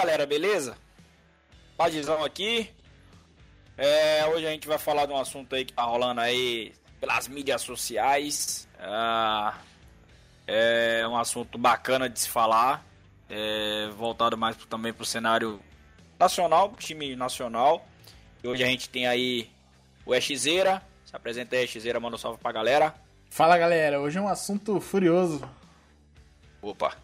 Galera, 0.00 0.24
beleza? 0.24 0.78
Padizão 1.76 2.24
aqui. 2.24 2.70
É, 3.76 4.26
hoje 4.28 4.46
a 4.46 4.50
gente 4.50 4.66
vai 4.66 4.78
falar 4.78 5.04
de 5.04 5.12
um 5.12 5.18
assunto 5.18 5.54
aí 5.54 5.62
que 5.62 5.74
tá 5.74 5.82
rolando 5.82 6.22
aí 6.22 6.72
pelas 6.98 7.28
mídias 7.28 7.60
sociais. 7.60 8.66
Ah, 8.78 9.58
é 10.46 11.06
um 11.06 11.18
assunto 11.18 11.58
bacana 11.58 12.08
de 12.08 12.18
se 12.18 12.30
falar. 12.30 12.82
É, 13.28 13.90
voltado 13.94 14.38
mais 14.38 14.56
também 14.56 14.90
pro 14.90 15.04
cenário 15.04 15.60
nacional, 16.18 16.74
time 16.78 17.14
nacional. 17.14 17.86
E 18.42 18.48
hoje 18.48 18.64
a 18.64 18.66
gente 18.68 18.88
tem 18.88 19.06
aí 19.06 19.50
o 20.06 20.14
Exzeira. 20.14 20.82
Se 21.04 21.14
apresenta 21.14 21.56
aí, 21.56 21.64
Exzeira, 21.64 22.00
manda 22.00 22.16
um 22.16 22.18
salve 22.18 22.38
pra 22.38 22.52
galera. 22.52 22.94
Fala 23.28 23.58
galera, 23.58 24.00
hoje 24.00 24.16
é 24.16 24.20
um 24.22 24.28
assunto 24.28 24.80
furioso. 24.80 25.46
Opa. 26.62 26.96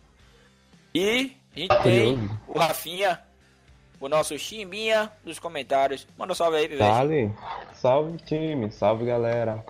E 0.94 1.36
a 1.56 1.58
gente 1.60 1.82
tem 1.82 2.30
o 2.46 2.58
Rafinha, 2.58 3.18
o 3.98 4.08
nosso 4.08 4.38
Chimbinha 4.38 5.10
dos 5.24 5.38
comentários. 5.38 6.06
Manda 6.18 6.32
um 6.32 6.36
salve 6.36 6.58
aí, 6.58 6.68
Pivete. 6.68 6.90
Dale. 6.90 7.32
Salve 7.74 8.18
time, 8.18 8.70
salve 8.70 9.06
galera. 9.06 9.64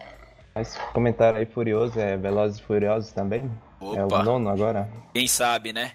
Mas 0.54 0.76
comentário 0.92 1.38
aí 1.38 1.46
furioso 1.46 2.00
é 2.00 2.16
Velozes 2.16 2.58
e 2.58 2.62
Furiosos 2.62 3.12
também? 3.12 3.50
É 3.94 4.04
Opa. 4.04 4.20
o 4.20 4.22
nono 4.22 4.48
agora? 4.48 4.88
Quem 5.12 5.28
sabe, 5.28 5.72
né? 5.72 5.92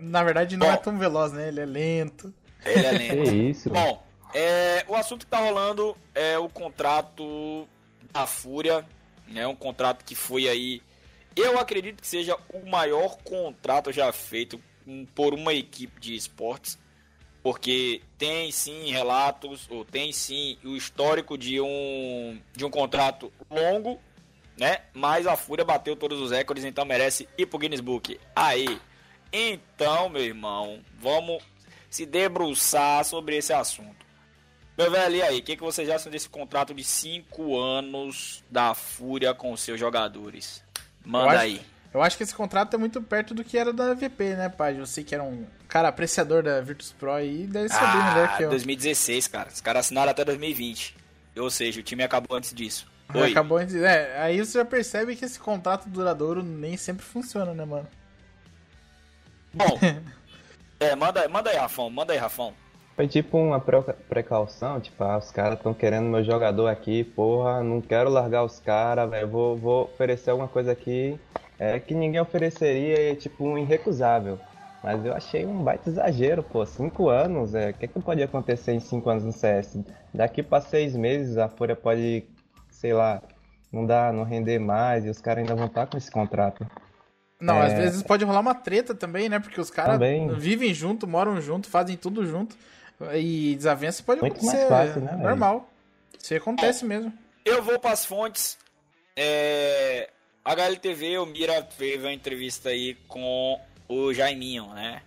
Na 0.00 0.22
verdade 0.22 0.56
não 0.56 0.66
Bom. 0.66 0.72
é 0.72 0.76
tão 0.76 0.96
veloz, 0.98 1.32
né? 1.32 1.48
Ele 1.48 1.60
é 1.60 1.66
lento. 1.66 2.32
Ele 2.64 2.86
é 2.86 2.90
Que 2.98 3.14
lento. 3.14 3.34
isso? 3.34 3.70
Bom, 3.70 4.02
é, 4.32 4.84
o 4.88 4.94
assunto 4.94 5.26
que 5.26 5.30
tá 5.30 5.38
rolando 5.38 5.96
é 6.14 6.38
o 6.38 6.48
contrato 6.48 7.68
da 8.12 8.26
Fúria, 8.26 8.84
né? 9.28 9.46
Um 9.46 9.56
contrato 9.56 10.04
que 10.04 10.14
foi 10.14 10.48
aí. 10.48 10.80
Eu 11.34 11.58
acredito 11.58 12.00
que 12.00 12.06
seja 12.06 12.36
o 12.52 12.68
maior 12.68 13.18
contrato 13.18 13.92
já 13.92 14.10
feito 14.12 14.60
por 15.14 15.34
uma 15.34 15.52
equipe 15.52 16.00
de 16.00 16.14
esportes. 16.14 16.78
Porque 17.42 18.02
tem 18.18 18.50
sim 18.50 18.90
relatos, 18.90 19.66
ou 19.70 19.84
tem 19.84 20.12
sim 20.12 20.58
o 20.64 20.74
histórico 20.76 21.38
de 21.38 21.60
um, 21.60 22.40
de 22.52 22.64
um 22.64 22.70
contrato 22.70 23.32
longo, 23.48 24.00
né? 24.58 24.80
Mas 24.92 25.26
a 25.28 25.36
Fúria 25.36 25.64
bateu 25.64 25.94
todos 25.94 26.20
os 26.20 26.32
recordes, 26.32 26.64
então 26.64 26.84
merece 26.84 27.28
ir 27.38 27.46
pro 27.46 27.58
Guinness 27.58 27.80
Book. 27.80 28.18
Aí. 28.34 28.80
Então, 29.32 30.08
meu 30.08 30.22
irmão, 30.24 30.80
vamos 30.98 31.42
se 31.90 32.04
debruçar 32.06 33.04
sobre 33.04 33.36
esse 33.36 33.52
assunto. 33.52 34.04
Meu 34.76 34.90
velho, 34.90 35.16
e 35.16 35.22
aí? 35.22 35.38
O 35.38 35.42
que, 35.42 35.56
que 35.56 35.62
vocês 35.62 35.88
acham 35.88 36.10
desse 36.10 36.28
contrato 36.28 36.74
de 36.74 36.84
5 36.84 37.56
anos 37.58 38.42
da 38.50 38.74
Fúria 38.74 39.32
com 39.34 39.52
os 39.52 39.60
seus 39.60 39.78
jogadores? 39.78 40.62
Manda 41.04 41.30
acho- 41.30 41.38
aí. 41.42 41.60
Eu 41.96 42.02
acho 42.02 42.18
que 42.18 42.22
esse 42.22 42.34
contrato 42.34 42.74
é 42.74 42.78
muito 42.78 43.00
perto 43.00 43.32
do 43.32 43.42
que 43.42 43.56
era 43.56 43.72
da 43.72 43.94
VP, 43.94 44.34
né, 44.34 44.50
pai? 44.50 44.74
Você 44.74 45.02
que 45.02 45.14
era 45.14 45.24
um 45.24 45.46
cara 45.66 45.88
apreciador 45.88 46.42
da 46.42 46.60
Virtus 46.60 46.92
Pro 46.92 47.10
aí, 47.10 47.46
deve 47.46 47.70
saber 47.70 48.04
melhor 48.04 48.28
Ah, 48.32 48.36
que 48.36 48.42
eu. 48.42 48.50
2016, 48.50 49.26
cara. 49.28 49.48
Os 49.48 49.62
caras 49.62 49.86
assinaram 49.86 50.10
até 50.10 50.22
2020. 50.22 50.94
Ou 51.38 51.48
seja, 51.48 51.80
o 51.80 51.82
time 51.82 52.02
acabou 52.02 52.36
antes 52.36 52.52
disso. 52.52 52.86
Oi. 53.14 53.30
Acabou 53.30 53.64
de 53.64 53.82
é, 53.82 54.20
aí 54.20 54.38
você 54.38 54.58
já 54.58 54.64
percebe 54.66 55.16
que 55.16 55.24
esse 55.24 55.38
contrato 55.38 55.88
duradouro 55.88 56.42
nem 56.42 56.76
sempre 56.76 57.02
funciona, 57.02 57.54
né, 57.54 57.64
mano? 57.64 57.86
Bom. 59.54 59.78
é, 60.78 60.94
manda, 60.94 61.26
manda 61.28 61.48
aí, 61.48 61.56
Rafão. 61.56 61.88
Manda 61.88 62.12
aí, 62.12 62.18
Rafão. 62.18 62.52
Foi 62.94 63.08
tipo 63.08 63.38
uma 63.38 63.58
pre- 63.58 63.94
precaução, 64.06 64.80
tipo, 64.82 65.02
ah, 65.02 65.16
os 65.16 65.30
caras 65.30 65.56
estão 65.56 65.72
querendo 65.72 66.04
meu 66.10 66.22
jogador 66.22 66.66
aqui, 66.68 67.04
porra, 67.04 67.62
não 67.62 67.80
quero 67.80 68.10
largar 68.10 68.42
os 68.44 68.58
caras, 68.58 69.08
velho, 69.08 69.28
vou, 69.28 69.56
vou 69.56 69.84
oferecer 69.84 70.30
alguma 70.30 70.48
coisa 70.48 70.72
aqui 70.72 71.18
é, 71.58 71.78
que 71.80 71.94
ninguém 71.94 72.20
ofereceria 72.20 73.00
e 73.00 73.10
é 73.12 73.14
tipo 73.14 73.44
um 73.44 73.56
irrecusável. 73.58 74.38
Mas 74.82 75.04
eu 75.04 75.14
achei 75.14 75.44
um 75.44 75.64
baita 75.64 75.88
exagero, 75.90 76.42
pô, 76.42 76.64
cinco 76.64 77.08
anos, 77.08 77.54
é, 77.54 77.70
o 77.70 77.74
que, 77.74 77.88
que 77.88 78.00
pode 78.00 78.22
acontecer 78.22 78.72
em 78.72 78.80
cinco 78.80 79.10
anos 79.10 79.24
no 79.24 79.32
CS? 79.32 79.78
Daqui 80.14 80.42
pra 80.42 80.60
seis 80.60 80.94
meses 80.94 81.36
a 81.38 81.48
Fúria 81.48 81.74
pode, 81.74 82.24
sei 82.70 82.92
lá, 82.92 83.20
não 83.72 83.84
dá, 83.84 84.12
não 84.12 84.22
render 84.22 84.58
mais 84.60 85.04
e 85.04 85.08
os 85.08 85.20
caras 85.20 85.42
ainda 85.42 85.56
vão 85.56 85.66
estar 85.66 85.86
com 85.86 85.96
esse 85.96 86.10
contrato. 86.10 86.64
Não, 87.40 87.56
É. 87.56 87.66
às 87.66 87.72
vezes 87.74 88.02
pode 88.02 88.24
rolar 88.24 88.40
uma 88.40 88.54
treta 88.54 88.94
também, 88.94 89.28
né? 89.28 89.38
Porque 89.40 89.60
os 89.60 89.70
caras 89.70 89.94
Também. 89.94 90.28
vivem 90.36 90.72
junto, 90.72 91.06
moram 91.06 91.40
junto, 91.40 91.68
fazem 91.68 91.96
tudo 91.96 92.24
junto. 92.24 92.56
E 93.14 93.54
desavença 93.56 94.02
pode 94.02 94.20
Muito 94.22 94.36
mais 94.42 94.48
acontecer. 94.58 94.68
fácil, 94.88 95.02
né, 95.02 95.12
é 95.20 95.22
normal. 95.22 95.68
Isso 96.18 96.32
aí 96.32 96.38
acontece 96.38 96.84
mesmo. 96.84 97.12
Eu 97.44 97.62
vou 97.62 97.78
para 97.78 97.90
as 97.92 98.06
fontes. 98.06 98.56
É, 99.14 100.08
HLTV, 100.54 101.18
o 101.18 101.26
Mira 101.26 101.62
teve 101.62 102.04
uma 102.06 102.12
entrevista 102.12 102.68
aí 102.70 102.94
com 103.08 103.60
o 103.88 104.12
Jaiminho, 104.14 104.68
né? 104.74 105.02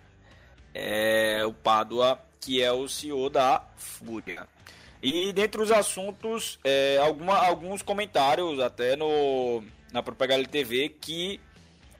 É, 0.74 1.42
o 1.46 1.52
Pádua, 1.52 2.20
que 2.40 2.62
é 2.62 2.70
o 2.70 2.86
CEO 2.88 3.28
da 3.30 3.64
Fúria. 3.76 4.46
E 5.02 5.32
dentre 5.32 5.60
os 5.62 5.72
assuntos, 5.72 6.58
é, 6.62 6.98
alguma, 6.98 7.36
alguns 7.38 7.80
comentários 7.82 8.60
até 8.60 8.96
no, 8.96 9.64
na 9.92 10.02
própria 10.02 10.26
HLTV 10.36 10.90
que 11.00 11.40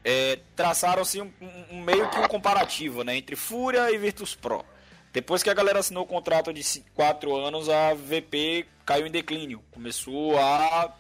é, 0.05 0.39
traçaram-se 0.55 1.21
um, 1.21 1.33
um- 1.71 1.81
meio 1.83 2.09
que 2.11 2.19
um 2.19 2.29
comparativo 2.29 3.03
né, 3.03 3.17
entre 3.17 3.37
Fúria 3.37 3.91
e 3.91 3.97
Virtus 3.99 4.35
Pro. 4.35 4.65
Depois 5.13 5.43
que 5.43 5.51
a 5.51 5.55
galera 5.55 5.79
assinou 5.81 6.05
o 6.05 6.07
contrato 6.07 6.53
de 6.53 6.63
4 6.95 7.35
anos, 7.35 7.69
a 7.69 7.95
VP 7.95 8.67
caiu 8.85 9.07
em 9.07 9.11
declínio. 9.11 9.63
Começou 9.73 10.39
a. 10.39 10.95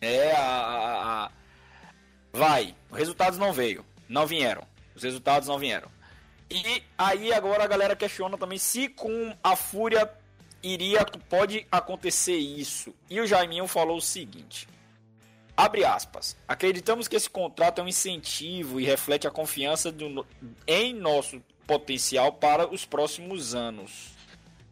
É, 0.00 0.32
a- 0.32 0.40
a- 1.26 1.30
Vai. 2.34 2.74
Os 2.90 2.98
resultados 2.98 3.38
não 3.38 3.52
veio. 3.52 3.86
Não 4.08 4.26
vieram. 4.26 4.66
Os 4.94 5.04
resultados 5.04 5.48
não 5.48 5.56
vieram. 5.56 5.88
E 6.50 6.82
aí 6.98 7.32
agora 7.32 7.62
a 7.62 7.68
galera 7.68 7.94
questiona 7.94 8.36
também 8.36 8.58
se 8.58 8.88
com 8.88 9.36
a 9.42 9.54
Fúria 9.54 10.10
iria. 10.60 11.04
Pode 11.28 11.64
acontecer 11.70 12.36
isso. 12.36 12.92
E 13.08 13.20
o 13.20 13.26
Jaiminho 13.26 13.68
falou 13.68 13.98
o 13.98 14.02
seguinte. 14.02 14.68
Abre 15.56 15.84
aspas. 15.84 16.36
Acreditamos 16.48 17.06
que 17.06 17.14
esse 17.14 17.30
contrato 17.30 17.80
é 17.80 17.84
um 17.84 17.88
incentivo 17.88 18.80
e 18.80 18.84
reflete 18.84 19.28
a 19.28 19.30
confiança 19.30 19.92
do 19.92 20.26
em 20.66 20.92
nosso 20.92 21.40
potencial 21.64 22.32
para 22.32 22.68
os 22.68 22.84
próximos 22.84 23.54
anos. 23.54 24.12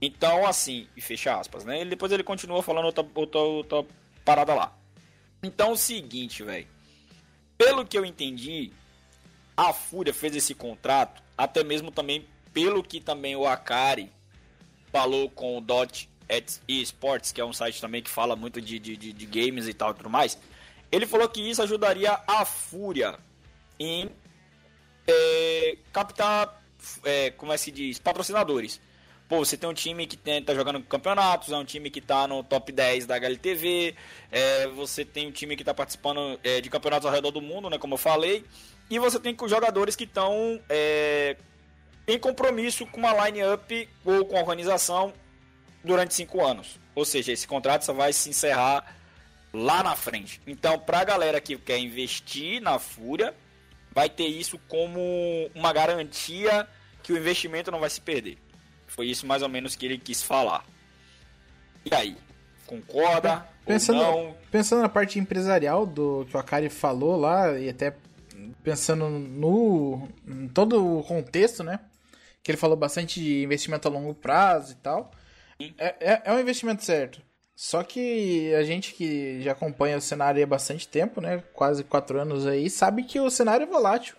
Então, 0.00 0.44
assim, 0.44 0.88
e 0.96 1.00
fecha 1.00 1.38
aspas, 1.38 1.64
né? 1.64 1.80
Ele, 1.80 1.90
depois 1.90 2.10
ele 2.10 2.24
continua 2.24 2.60
falando 2.60 2.86
outra, 2.86 3.06
outra, 3.14 3.40
outra 3.40 3.84
parada 4.24 4.52
lá. 4.52 4.76
Então, 5.40 5.68
é 5.68 5.72
o 5.72 5.76
seguinte, 5.76 6.42
velho. 6.42 6.66
Pelo 7.64 7.86
que 7.86 7.96
eu 7.96 8.04
entendi, 8.04 8.72
a 9.56 9.72
Fúria 9.72 10.12
fez 10.12 10.34
esse 10.34 10.52
contrato, 10.52 11.22
até 11.38 11.62
mesmo 11.62 11.92
também 11.92 12.26
pelo 12.52 12.82
que 12.82 13.00
também 13.00 13.36
o 13.36 13.46
Akari 13.46 14.10
falou 14.90 15.30
com 15.30 15.56
o 15.56 15.60
Dot 15.60 16.10
Esports, 16.66 17.30
que 17.30 17.40
é 17.40 17.44
um 17.44 17.52
site 17.52 17.80
também 17.80 18.02
que 18.02 18.10
fala 18.10 18.34
muito 18.34 18.60
de, 18.60 18.80
de, 18.80 18.96
de, 18.96 19.26
games 19.26 19.68
e 19.68 19.74
tal 19.74 19.92
e 19.92 19.94
tudo 19.94 20.10
mais. 20.10 20.36
Ele 20.90 21.06
falou 21.06 21.28
que 21.28 21.40
isso 21.40 21.62
ajudaria 21.62 22.20
a 22.26 22.44
Fúria 22.44 23.16
em 23.78 24.10
é, 25.06 25.78
captar, 25.92 26.60
é, 27.04 27.30
como 27.30 27.52
é 27.52 27.54
que 27.54 27.62
se 27.62 27.70
diz, 27.70 27.98
patrocinadores. 27.98 28.80
Pô, 29.32 29.38
você 29.38 29.56
tem 29.56 29.66
um 29.66 29.72
time 29.72 30.06
que 30.06 30.14
tem, 30.14 30.42
tá 30.42 30.54
jogando 30.54 30.78
campeonatos, 30.82 31.50
é 31.52 31.56
um 31.56 31.64
time 31.64 31.88
que 31.88 32.02
tá 32.02 32.28
no 32.28 32.44
top 32.44 32.70
10 32.70 33.06
da 33.06 33.14
HLTV, 33.16 33.94
é, 34.30 34.66
você 34.66 35.06
tem 35.06 35.26
um 35.26 35.30
time 35.30 35.56
que 35.56 35.64
tá 35.64 35.72
participando 35.72 36.38
é, 36.44 36.60
de 36.60 36.68
campeonatos 36.68 37.06
ao 37.06 37.12
redor 37.14 37.30
do 37.30 37.40
mundo, 37.40 37.70
né, 37.70 37.78
como 37.78 37.94
eu 37.94 37.98
falei, 37.98 38.44
e 38.90 38.98
você 38.98 39.18
tem 39.18 39.34
jogadores 39.48 39.96
que 39.96 40.04
estão 40.04 40.60
é, 40.68 41.38
em 42.06 42.18
compromisso 42.18 42.84
com 42.84 42.98
uma 42.98 43.24
line-up 43.24 43.88
ou 44.04 44.26
com 44.26 44.36
a 44.36 44.40
organização 44.40 45.14
durante 45.82 46.12
cinco 46.12 46.44
anos. 46.44 46.78
Ou 46.94 47.06
seja, 47.06 47.32
esse 47.32 47.48
contrato 47.48 47.86
só 47.86 47.94
vai 47.94 48.12
se 48.12 48.28
encerrar 48.28 48.84
lá 49.50 49.82
na 49.82 49.96
frente. 49.96 50.42
Então, 50.46 50.78
pra 50.78 51.04
galera 51.04 51.40
que 51.40 51.56
quer 51.56 51.78
investir 51.78 52.60
na 52.60 52.78
Fúria, 52.78 53.34
vai 53.92 54.10
ter 54.10 54.26
isso 54.26 54.60
como 54.68 55.50
uma 55.54 55.72
garantia 55.72 56.68
que 57.02 57.14
o 57.14 57.16
investimento 57.16 57.70
não 57.70 57.80
vai 57.80 57.88
se 57.88 58.02
perder. 58.02 58.36
Foi 58.92 59.06
isso 59.06 59.26
mais 59.26 59.42
ou 59.42 59.48
menos 59.48 59.74
que 59.74 59.86
ele 59.86 59.96
quis 59.96 60.22
falar. 60.22 60.66
E 61.90 61.94
aí? 61.94 62.14
Concorda? 62.66 63.46
Pensando, 63.64 64.00
ou 64.00 64.24
não? 64.24 64.36
pensando 64.50 64.82
na 64.82 64.88
parte 64.88 65.18
empresarial 65.18 65.86
do 65.86 66.26
que 66.28 66.36
o 66.36 66.40
Akari 66.40 66.68
falou 66.68 67.16
lá, 67.16 67.58
e 67.58 67.70
até 67.70 67.94
pensando 68.62 69.08
no 69.08 70.08
em 70.28 70.46
todo 70.46 70.98
o 70.98 71.02
contexto, 71.04 71.64
né? 71.64 71.80
Que 72.42 72.50
ele 72.50 72.58
falou 72.58 72.76
bastante 72.76 73.18
de 73.18 73.42
investimento 73.42 73.88
a 73.88 73.90
longo 73.90 74.12
prazo 74.14 74.72
e 74.72 74.76
tal. 74.76 75.10
É, 75.78 75.94
é, 76.00 76.22
é 76.26 76.32
um 76.32 76.40
investimento 76.40 76.84
certo. 76.84 77.22
Só 77.56 77.82
que 77.82 78.52
a 78.54 78.62
gente 78.62 78.92
que 78.92 79.40
já 79.40 79.52
acompanha 79.52 79.96
o 79.96 80.02
cenário 80.02 80.42
há 80.42 80.46
bastante 80.46 80.86
tempo, 80.86 81.18
né? 81.18 81.42
Quase 81.54 81.82
quatro 81.82 82.20
anos 82.20 82.46
aí, 82.46 82.68
sabe 82.68 83.04
que 83.04 83.18
o 83.18 83.30
cenário 83.30 83.64
é 83.64 83.66
volátil. 83.66 84.16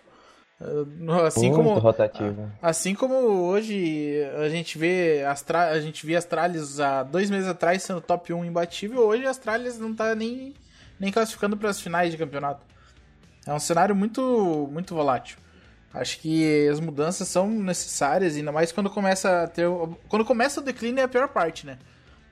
Uh, 0.64 1.12
Assim 1.26 1.50
Muito 1.50 1.56
como, 1.56 1.78
rotativo. 1.78 2.50
Assim 2.62 2.94
como 2.94 3.14
hoje 3.14 4.16
a 4.38 4.48
gente 4.48 4.78
vê 4.78 5.22
as 5.24 5.44
a 5.50 5.78
gente 5.80 6.06
via 6.06 6.16
Astralis 6.16 6.80
há 6.80 7.02
dois 7.02 7.28
meses 7.28 7.46
atrás 7.46 7.82
sendo 7.82 8.00
top 8.00 8.32
1 8.32 8.46
imbatível, 8.46 9.00
hoje 9.06 9.26
a 9.26 9.30
Astralis 9.30 9.78
não 9.78 9.94
tá 9.94 10.14
nem, 10.14 10.54
nem 10.98 11.12
classificando 11.12 11.56
para 11.56 11.68
as 11.68 11.80
finais 11.80 12.10
de 12.10 12.16
campeonato. 12.16 12.64
É 13.46 13.52
um 13.52 13.58
cenário 13.58 13.94
muito 13.94 14.68
muito 14.72 14.94
volátil. 14.94 15.36
Acho 15.92 16.18
que 16.18 16.66
as 16.68 16.80
mudanças 16.80 17.28
são 17.28 17.48
necessárias, 17.48 18.34
ainda 18.34 18.50
mais 18.50 18.72
quando 18.72 18.88
começa 18.90 19.44
a 19.44 19.46
ter. 19.46 19.66
Quando 20.08 20.24
começa 20.24 20.60
o 20.60 20.64
declínio 20.64 21.00
é 21.00 21.04
a 21.04 21.08
pior 21.08 21.28
parte, 21.28 21.66
né? 21.66 21.78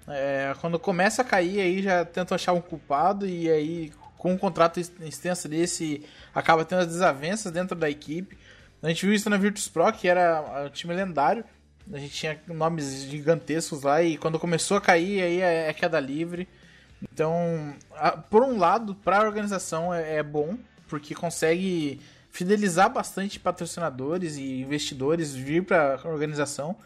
É, 0.08 0.52
quando 0.60 0.80
começa 0.80 1.22
a 1.22 1.24
cair, 1.24 1.60
aí 1.60 1.82
já 1.82 2.04
tenta 2.04 2.34
achar 2.34 2.54
um 2.54 2.60
culpado 2.60 3.24
e 3.24 3.48
aí 3.48 3.92
com 4.22 4.32
um 4.32 4.38
contrato 4.38 4.78
extenso 4.78 5.48
desse 5.48 6.04
acaba 6.32 6.64
tendo 6.64 6.82
as 6.82 6.86
desavenças 6.86 7.50
dentro 7.50 7.74
da 7.74 7.90
equipe. 7.90 8.38
A 8.80 8.88
gente 8.88 9.04
viu 9.04 9.12
isso 9.12 9.28
na 9.28 9.36
Virtus 9.36 9.66
Pro, 9.66 9.92
que 9.92 10.06
era 10.06 10.64
um 10.64 10.70
time 10.70 10.94
lendário. 10.94 11.44
A 11.92 11.98
gente 11.98 12.14
tinha 12.14 12.40
nomes 12.46 13.02
gigantescos 13.02 13.82
lá 13.82 14.00
e 14.00 14.16
quando 14.16 14.38
começou 14.38 14.76
a 14.76 14.80
cair, 14.80 15.20
aí 15.20 15.40
é, 15.40 15.68
é 15.68 15.72
queda 15.72 15.98
livre. 15.98 16.48
Então, 17.02 17.74
por 18.30 18.44
um 18.44 18.58
lado, 18.58 18.94
para 18.94 19.18
a 19.18 19.22
organização 19.24 19.92
é, 19.92 20.18
é 20.18 20.22
bom, 20.22 20.56
porque 20.86 21.16
consegue 21.16 22.00
fidelizar 22.30 22.92
bastante 22.92 23.40
patrocinadores 23.40 24.36
e 24.36 24.60
investidores 24.60 25.34
vir 25.34 25.64
para 25.64 25.96
a 25.96 26.08
organização, 26.08 26.76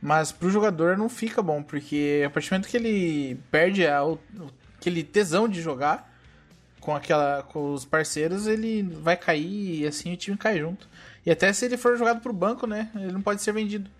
mas 0.00 0.32
para 0.32 0.48
o 0.48 0.50
jogador 0.50 0.96
não 0.96 1.10
fica 1.10 1.42
bom, 1.42 1.62
porque 1.62 2.24
a 2.26 2.30
partir 2.30 2.48
do 2.48 2.52
momento 2.54 2.68
que 2.68 2.76
ele 2.78 3.38
perde 3.50 3.82
aquele 3.86 5.04
tesão 5.04 5.46
de 5.46 5.60
jogar 5.60 6.15
com 6.86 6.94
aquela 6.94 7.42
com 7.42 7.74
os 7.74 7.84
parceiros, 7.84 8.46
ele 8.46 8.80
vai 8.84 9.16
cair 9.16 9.80
e 9.80 9.86
assim 9.88 10.12
o 10.12 10.16
time 10.16 10.36
cai 10.36 10.60
junto. 10.60 10.88
E 11.26 11.30
até 11.32 11.52
se 11.52 11.64
ele 11.64 11.76
for 11.76 11.96
jogado 11.98 12.20
para 12.20 12.30
o 12.30 12.34
banco, 12.34 12.64
né, 12.64 12.88
ele 12.94 13.10
não 13.10 13.20
pode 13.20 13.42
ser 13.42 13.52
vendido. 13.52 13.90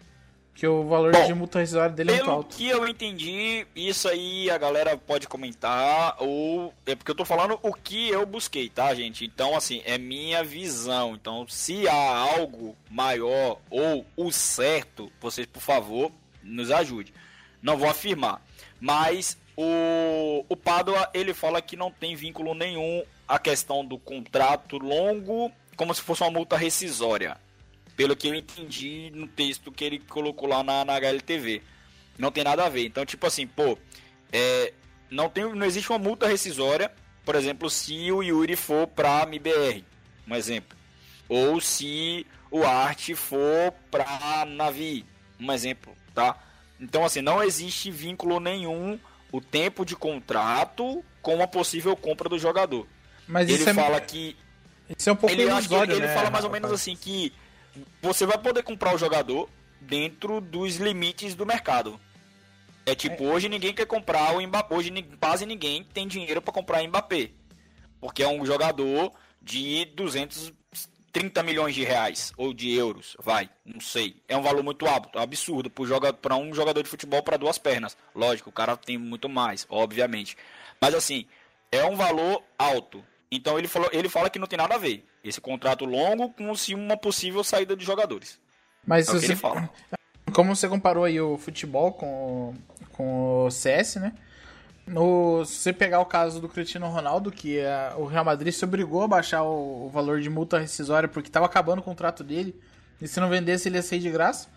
Que 0.54 0.66
o 0.68 0.84
valor 0.84 1.12
Bom, 1.12 1.26
de 1.26 1.34
multa 1.34 1.58
rescisória 1.58 1.90
dele 1.90 2.12
é 2.12 2.14
muito 2.14 2.30
alto. 2.30 2.56
Pelo 2.56 2.58
que 2.58 2.68
eu 2.68 2.88
entendi, 2.88 3.66
isso 3.74 4.08
aí 4.08 4.48
a 4.48 4.56
galera 4.56 4.96
pode 4.96 5.26
comentar, 5.26 6.16
ou. 6.18 6.72
É 6.86 6.94
porque 6.94 7.10
eu 7.10 7.14
tô 7.14 7.26
falando 7.26 7.58
o 7.60 7.74
que 7.74 8.08
eu 8.08 8.24
busquei, 8.24 8.70
tá, 8.70 8.94
gente? 8.94 9.24
Então, 9.24 9.54
assim, 9.54 9.82
é 9.84 9.98
minha 9.98 10.42
visão. 10.42 11.14
Então, 11.14 11.46
se 11.46 11.86
há 11.86 11.92
algo 11.92 12.74
maior 12.88 13.58
ou 13.68 14.06
o 14.16 14.32
certo, 14.32 15.12
vocês, 15.20 15.46
por 15.46 15.60
favor, 15.60 16.10
nos 16.42 16.70
ajude. 16.70 17.12
Não 17.60 17.76
vou 17.76 17.90
afirmar. 17.90 18.40
Mas 18.80 19.36
o, 19.56 20.44
o 20.48 20.56
Padua, 20.56 21.08
ele 21.14 21.32
fala 21.32 21.62
que 21.62 21.76
não 21.76 21.90
tem 21.90 22.14
vínculo 22.14 22.54
nenhum 22.54 23.02
a 23.26 23.38
questão 23.38 23.84
do 23.84 23.98
contrato 23.98 24.78
longo, 24.78 25.50
como 25.76 25.94
se 25.94 26.02
fosse 26.02 26.22
uma 26.22 26.30
multa 26.30 26.56
rescisória 26.56 27.38
pelo 27.96 28.14
que 28.14 28.28
eu 28.28 28.34
entendi 28.34 29.10
no 29.14 29.26
texto 29.26 29.72
que 29.72 29.82
ele 29.82 29.98
colocou 29.98 30.48
lá 30.48 30.62
na, 30.62 30.84
na 30.84 30.94
HLTV. 30.96 31.62
Não 32.18 32.30
tem 32.30 32.44
nada 32.44 32.66
a 32.66 32.68
ver. 32.68 32.84
Então, 32.86 33.06
tipo 33.06 33.26
assim, 33.26 33.46
pô, 33.46 33.78
é, 34.30 34.72
não, 35.10 35.28
tem, 35.30 35.44
não 35.54 35.66
existe 35.66 35.90
uma 35.90 35.98
multa 35.98 36.26
rescisória, 36.28 36.92
por 37.24 37.34
exemplo, 37.34 37.70
se 37.70 38.12
o 38.12 38.22
Yuri 38.22 38.54
for 38.54 38.86
pra 38.86 39.22
MBR, 39.22 39.82
um 40.28 40.34
exemplo. 40.34 40.76
Ou 41.28 41.60
se 41.60 42.26
o 42.50 42.62
Art 42.64 43.12
for 43.14 43.72
pra 43.90 44.44
Navi, 44.46 45.04
um 45.40 45.50
exemplo, 45.50 45.94
tá? 46.14 46.38
Então, 46.78 47.04
assim, 47.04 47.22
não 47.22 47.42
existe 47.42 47.90
vínculo 47.90 48.38
nenhum 48.38 48.98
o 49.32 49.40
tempo 49.40 49.84
de 49.84 49.96
contrato 49.96 51.04
com 51.20 51.34
uma 51.34 51.48
possível 51.48 51.96
compra 51.96 52.28
do 52.28 52.38
jogador. 52.38 52.86
Mas 53.26 53.48
ele 53.48 53.62
é... 53.68 53.74
fala 53.74 54.00
que. 54.00 54.36
Isso 54.96 55.10
é 55.10 55.12
um 55.12 55.16
pouco 55.16 55.34
ele, 55.34 55.42
ele, 55.42 55.92
ele 55.92 56.06
né, 56.06 56.14
fala 56.14 56.30
mais 56.30 56.44
ou 56.44 56.50
menos 56.50 56.70
assim 56.70 56.94
que 56.94 57.32
você 58.00 58.24
vai 58.24 58.38
poder 58.38 58.62
comprar 58.62 58.94
o 58.94 58.98
jogador 58.98 59.48
dentro 59.80 60.40
dos 60.40 60.76
limites 60.76 61.34
do 61.34 61.44
mercado. 61.44 62.00
É 62.84 62.94
tipo, 62.94 63.24
é. 63.24 63.26
hoje 63.26 63.48
ninguém 63.48 63.74
quer 63.74 63.86
comprar 63.86 64.36
o 64.36 64.40
Mbappé, 64.40 64.74
hoje 64.74 64.92
quase 65.20 65.44
ninguém 65.44 65.82
tem 65.82 66.06
dinheiro 66.06 66.40
para 66.40 66.52
comprar 66.52 66.82
o 66.82 66.86
Mbappé. 66.86 67.30
Porque 68.00 68.22
é 68.22 68.28
um 68.28 68.46
jogador 68.46 69.12
de 69.42 69.88
230 71.16 71.42
milhões 71.42 71.74
de 71.74 71.82
reais 71.82 72.32
ou 72.36 72.52
de 72.52 72.72
euros, 72.74 73.16
vai, 73.22 73.48
não 73.64 73.80
sei. 73.80 74.16
É 74.28 74.36
um 74.36 74.42
valor 74.42 74.62
muito 74.62 74.86
alto, 74.86 75.18
absurdo 75.18 75.70
para 75.70 76.36
um 76.36 76.52
jogador 76.52 76.82
de 76.82 76.88
futebol 76.88 77.22
para 77.22 77.36
duas 77.36 77.58
pernas. 77.58 77.96
Lógico, 78.14 78.50
o 78.50 78.52
cara 78.52 78.76
tem 78.76 78.98
muito 78.98 79.28
mais, 79.28 79.66
obviamente. 79.70 80.36
Mas 80.80 80.94
assim, 80.94 81.26
é 81.72 81.84
um 81.84 81.96
valor 81.96 82.42
alto. 82.58 83.02
Então 83.30 83.58
ele, 83.58 83.66
falou, 83.66 83.88
ele 83.92 84.08
fala 84.08 84.30
que 84.30 84.38
não 84.38 84.46
tem 84.46 84.58
nada 84.58 84.74
a 84.74 84.78
ver 84.78 85.04
esse 85.24 85.40
contrato 85.40 85.84
longo 85.84 86.30
com 86.30 86.54
se 86.54 86.74
uma 86.74 86.96
possível 86.96 87.42
saída 87.42 87.74
de 87.74 87.84
jogadores. 87.84 88.38
Mas 88.86 89.08
é 89.08 89.12
você, 89.12 89.26
ele 89.26 89.36
fala. 89.36 89.68
Como 90.32 90.54
você 90.54 90.68
comparou 90.68 91.04
aí 91.04 91.20
o 91.20 91.36
futebol 91.38 91.92
com, 91.92 92.54
com 92.92 93.46
o 93.46 93.50
CS, 93.50 93.96
né? 93.96 94.12
No, 94.86 95.44
se 95.44 95.54
você 95.54 95.72
pegar 95.72 95.98
o 95.98 96.06
caso 96.06 96.40
do 96.40 96.48
Cristiano 96.48 96.88
Ronaldo, 96.88 97.32
que 97.32 97.58
é, 97.58 97.92
o 97.96 98.04
Real 98.04 98.24
Madrid 98.24 98.52
se 98.52 98.64
obrigou 98.64 99.02
a 99.02 99.08
baixar 99.08 99.42
o, 99.42 99.86
o 99.86 99.90
valor 99.90 100.20
de 100.20 100.30
multa 100.30 100.60
rescisória 100.60 101.08
porque 101.08 101.28
estava 101.28 101.46
acabando 101.46 101.80
o 101.80 101.82
contrato 101.82 102.22
dele, 102.22 102.54
e 103.00 103.08
se 103.08 103.18
não 103.18 103.28
vendesse 103.28 103.68
ele 103.68 103.76
ia 103.76 103.82
sair 103.82 103.98
de 103.98 104.10
graça. 104.10 104.48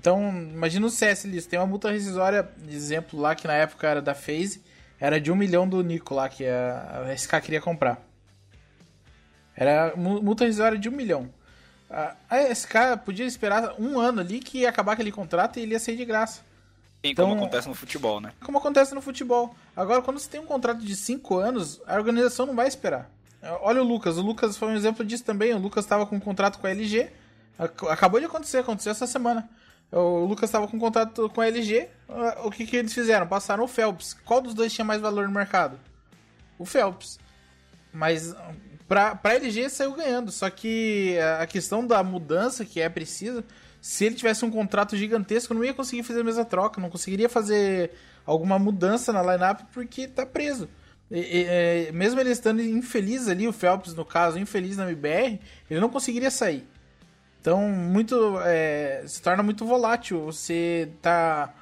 Então, 0.00 0.30
imagina 0.30 0.86
o 0.86 0.90
CS, 0.90 1.26
tem 1.46 1.58
uma 1.58 1.66
multa 1.66 1.90
rescisória, 1.90 2.48
exemplo 2.68 3.20
lá 3.20 3.34
que 3.34 3.46
na 3.46 3.54
época 3.54 3.86
era 3.86 4.00
da 4.00 4.14
FaZe, 4.14 4.62
era 4.98 5.20
de 5.20 5.30
um 5.30 5.36
milhão 5.36 5.68
do 5.68 5.82
Nico 5.82 6.14
lá, 6.14 6.28
que 6.28 6.46
a, 6.46 7.04
a 7.06 7.16
SK 7.16 7.40
queria 7.42 7.60
comprar. 7.60 8.00
Era 9.54 9.94
multa 9.96 10.44
rescisória 10.44 10.78
de 10.78 10.88
um 10.88 10.92
milhão. 10.92 11.28
A 11.90 12.54
SK 12.54 12.98
podia 13.04 13.26
esperar 13.26 13.74
um 13.78 13.98
ano 13.98 14.20
ali 14.20 14.40
que 14.40 14.58
ia 14.58 14.68
acabar 14.68 14.92
aquele 14.92 15.10
contrato 15.10 15.58
e 15.58 15.62
ele 15.62 15.72
ia 15.72 15.80
sair 15.80 15.96
de 15.96 16.04
graça. 16.04 16.42
Sim, 17.04 17.12
então, 17.12 17.28
como 17.28 17.40
acontece 17.40 17.68
no 17.68 17.74
futebol, 17.74 18.20
né? 18.20 18.32
Como 18.44 18.58
acontece 18.58 18.94
no 18.94 19.00
futebol. 19.00 19.54
Agora, 19.76 20.02
quando 20.02 20.18
você 20.18 20.28
tem 20.28 20.40
um 20.40 20.46
contrato 20.46 20.80
de 20.80 20.96
cinco 20.96 21.38
anos, 21.38 21.80
a 21.86 21.94
organização 21.94 22.46
não 22.46 22.56
vai 22.56 22.66
esperar. 22.66 23.10
Olha 23.60 23.80
o 23.82 23.86
Lucas. 23.86 24.18
O 24.18 24.22
Lucas 24.22 24.56
foi 24.56 24.68
um 24.68 24.74
exemplo 24.74 25.04
disso 25.04 25.24
também. 25.24 25.54
O 25.54 25.58
Lucas 25.58 25.84
estava 25.84 26.04
com 26.06 26.16
um 26.16 26.20
contrato 26.20 26.58
com 26.58 26.66
a 26.66 26.70
LG. 26.70 27.08
Acabou 27.88 28.18
de 28.18 28.26
acontecer, 28.26 28.58
aconteceu 28.58 28.90
essa 28.90 29.06
semana. 29.06 29.48
O 29.92 30.24
Lucas 30.24 30.48
estava 30.48 30.66
com 30.66 30.76
um 30.76 30.80
contrato 30.80 31.28
com 31.30 31.40
a 31.40 31.46
LG. 31.46 31.88
O 32.44 32.50
que, 32.50 32.66
que 32.66 32.76
eles 32.76 32.92
fizeram? 32.92 33.26
Passaram 33.28 33.62
o 33.62 33.68
Phelps. 33.68 34.14
Qual 34.24 34.40
dos 34.40 34.54
dois 34.54 34.72
tinha 34.72 34.84
mais 34.84 35.00
valor 35.00 35.28
no 35.28 35.34
mercado? 35.34 35.78
O 36.58 36.64
Phelps. 36.64 37.18
Mas 37.92 38.34
Pra, 38.88 39.14
pra 39.14 39.34
LG 39.34 39.68
saiu 39.68 39.92
ganhando, 39.92 40.32
só 40.32 40.48
que 40.48 41.18
a 41.38 41.46
questão 41.46 41.86
da 41.86 42.02
mudança 42.02 42.64
que 42.64 42.80
é 42.80 42.88
precisa, 42.88 43.44
se 43.88 44.04
ele 44.04 44.14
tivesse 44.14 44.44
um 44.44 44.50
contrato 44.50 44.94
gigantesco, 44.94 45.54
não 45.54 45.64
ia 45.64 45.72
conseguir 45.72 46.02
fazer 46.02 46.20
a 46.20 46.24
mesma 46.24 46.44
troca, 46.44 46.78
não 46.78 46.90
conseguiria 46.90 47.26
fazer 47.26 47.90
alguma 48.26 48.58
mudança 48.58 49.14
na 49.14 49.22
lineup 49.22 49.62
porque 49.72 50.06
tá 50.06 50.26
preso. 50.26 50.68
E, 51.10 51.18
e, 51.18 51.44
é, 51.48 51.92
mesmo 51.92 52.20
ele 52.20 52.28
estando 52.28 52.60
infeliz 52.60 53.28
ali, 53.28 53.48
o 53.48 53.52
Phelps 53.52 53.94
no 53.94 54.04
caso, 54.04 54.38
infeliz 54.38 54.76
na 54.76 54.84
MBR, 54.84 55.40
ele 55.70 55.80
não 55.80 55.88
conseguiria 55.88 56.30
sair. 56.30 56.68
Então, 57.40 57.66
muito 57.66 58.38
é, 58.44 59.04
se 59.06 59.22
torna 59.22 59.42
muito 59.42 59.64
volátil. 59.64 60.26
Você 60.26 60.90
tá 61.00 61.54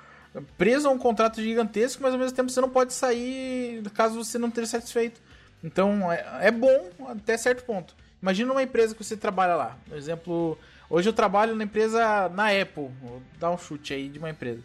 preso 0.58 0.88
a 0.88 0.90
um 0.90 0.98
contrato 0.98 1.40
gigantesco, 1.40 2.02
mas 2.02 2.12
ao 2.12 2.18
mesmo 2.18 2.34
tempo 2.34 2.50
você 2.50 2.60
não 2.60 2.70
pode 2.70 2.92
sair 2.92 3.88
caso 3.94 4.24
você 4.24 4.36
não 4.36 4.48
esteja 4.48 4.66
satisfeito. 4.66 5.22
Então 5.62 6.10
é, 6.10 6.26
é 6.40 6.50
bom 6.50 6.90
até 7.06 7.36
certo 7.36 7.64
ponto. 7.64 7.94
Imagina 8.20 8.50
uma 8.50 8.64
empresa 8.64 8.96
que 8.96 9.04
você 9.04 9.16
trabalha 9.16 9.54
lá. 9.54 9.78
Por 9.88 9.96
exemplo, 9.96 10.58
hoje 10.88 11.08
eu 11.08 11.12
trabalho 11.12 11.54
na 11.54 11.64
empresa 11.64 12.28
na 12.30 12.48
Apple. 12.48 12.90
Vou 13.00 13.22
dar 13.38 13.50
um 13.50 13.58
chute 13.58 13.94
aí 13.94 14.08
de 14.08 14.18
uma 14.18 14.30
empresa. 14.30 14.62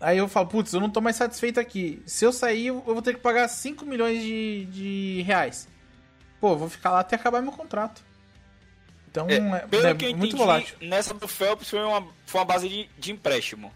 Aí 0.00 0.18
eu 0.18 0.26
falo, 0.26 0.48
putz, 0.48 0.72
eu 0.72 0.80
não 0.80 0.90
tô 0.90 1.00
mais 1.00 1.16
satisfeito 1.16 1.60
aqui. 1.60 2.02
Se 2.04 2.24
eu 2.24 2.32
sair, 2.32 2.66
eu 2.66 2.82
vou 2.82 3.00
ter 3.00 3.14
que 3.14 3.20
pagar 3.20 3.46
5 3.46 3.86
milhões 3.86 4.20
de, 4.20 4.64
de 4.66 5.22
reais. 5.22 5.68
Pô, 6.40 6.56
vou 6.56 6.68
ficar 6.68 6.90
lá 6.90 7.00
até 7.00 7.14
acabar 7.14 7.40
meu 7.40 7.52
contrato. 7.52 8.02
Então, 9.08 9.28
é, 9.28 9.36
é, 9.36 9.58
pelo 9.68 9.86
é 9.86 9.94
que 9.94 10.06
eu 10.06 10.10
muito 10.10 10.24
entendi, 10.24 10.36
volátil. 10.36 10.76
Nessa 10.80 11.14
do 11.14 11.28
Phelps 11.28 11.68
foi 11.68 11.78
uma, 11.80 12.08
foi 12.26 12.40
uma 12.40 12.46
base 12.46 12.68
de, 12.68 12.90
de 12.98 13.12
empréstimo. 13.12 13.72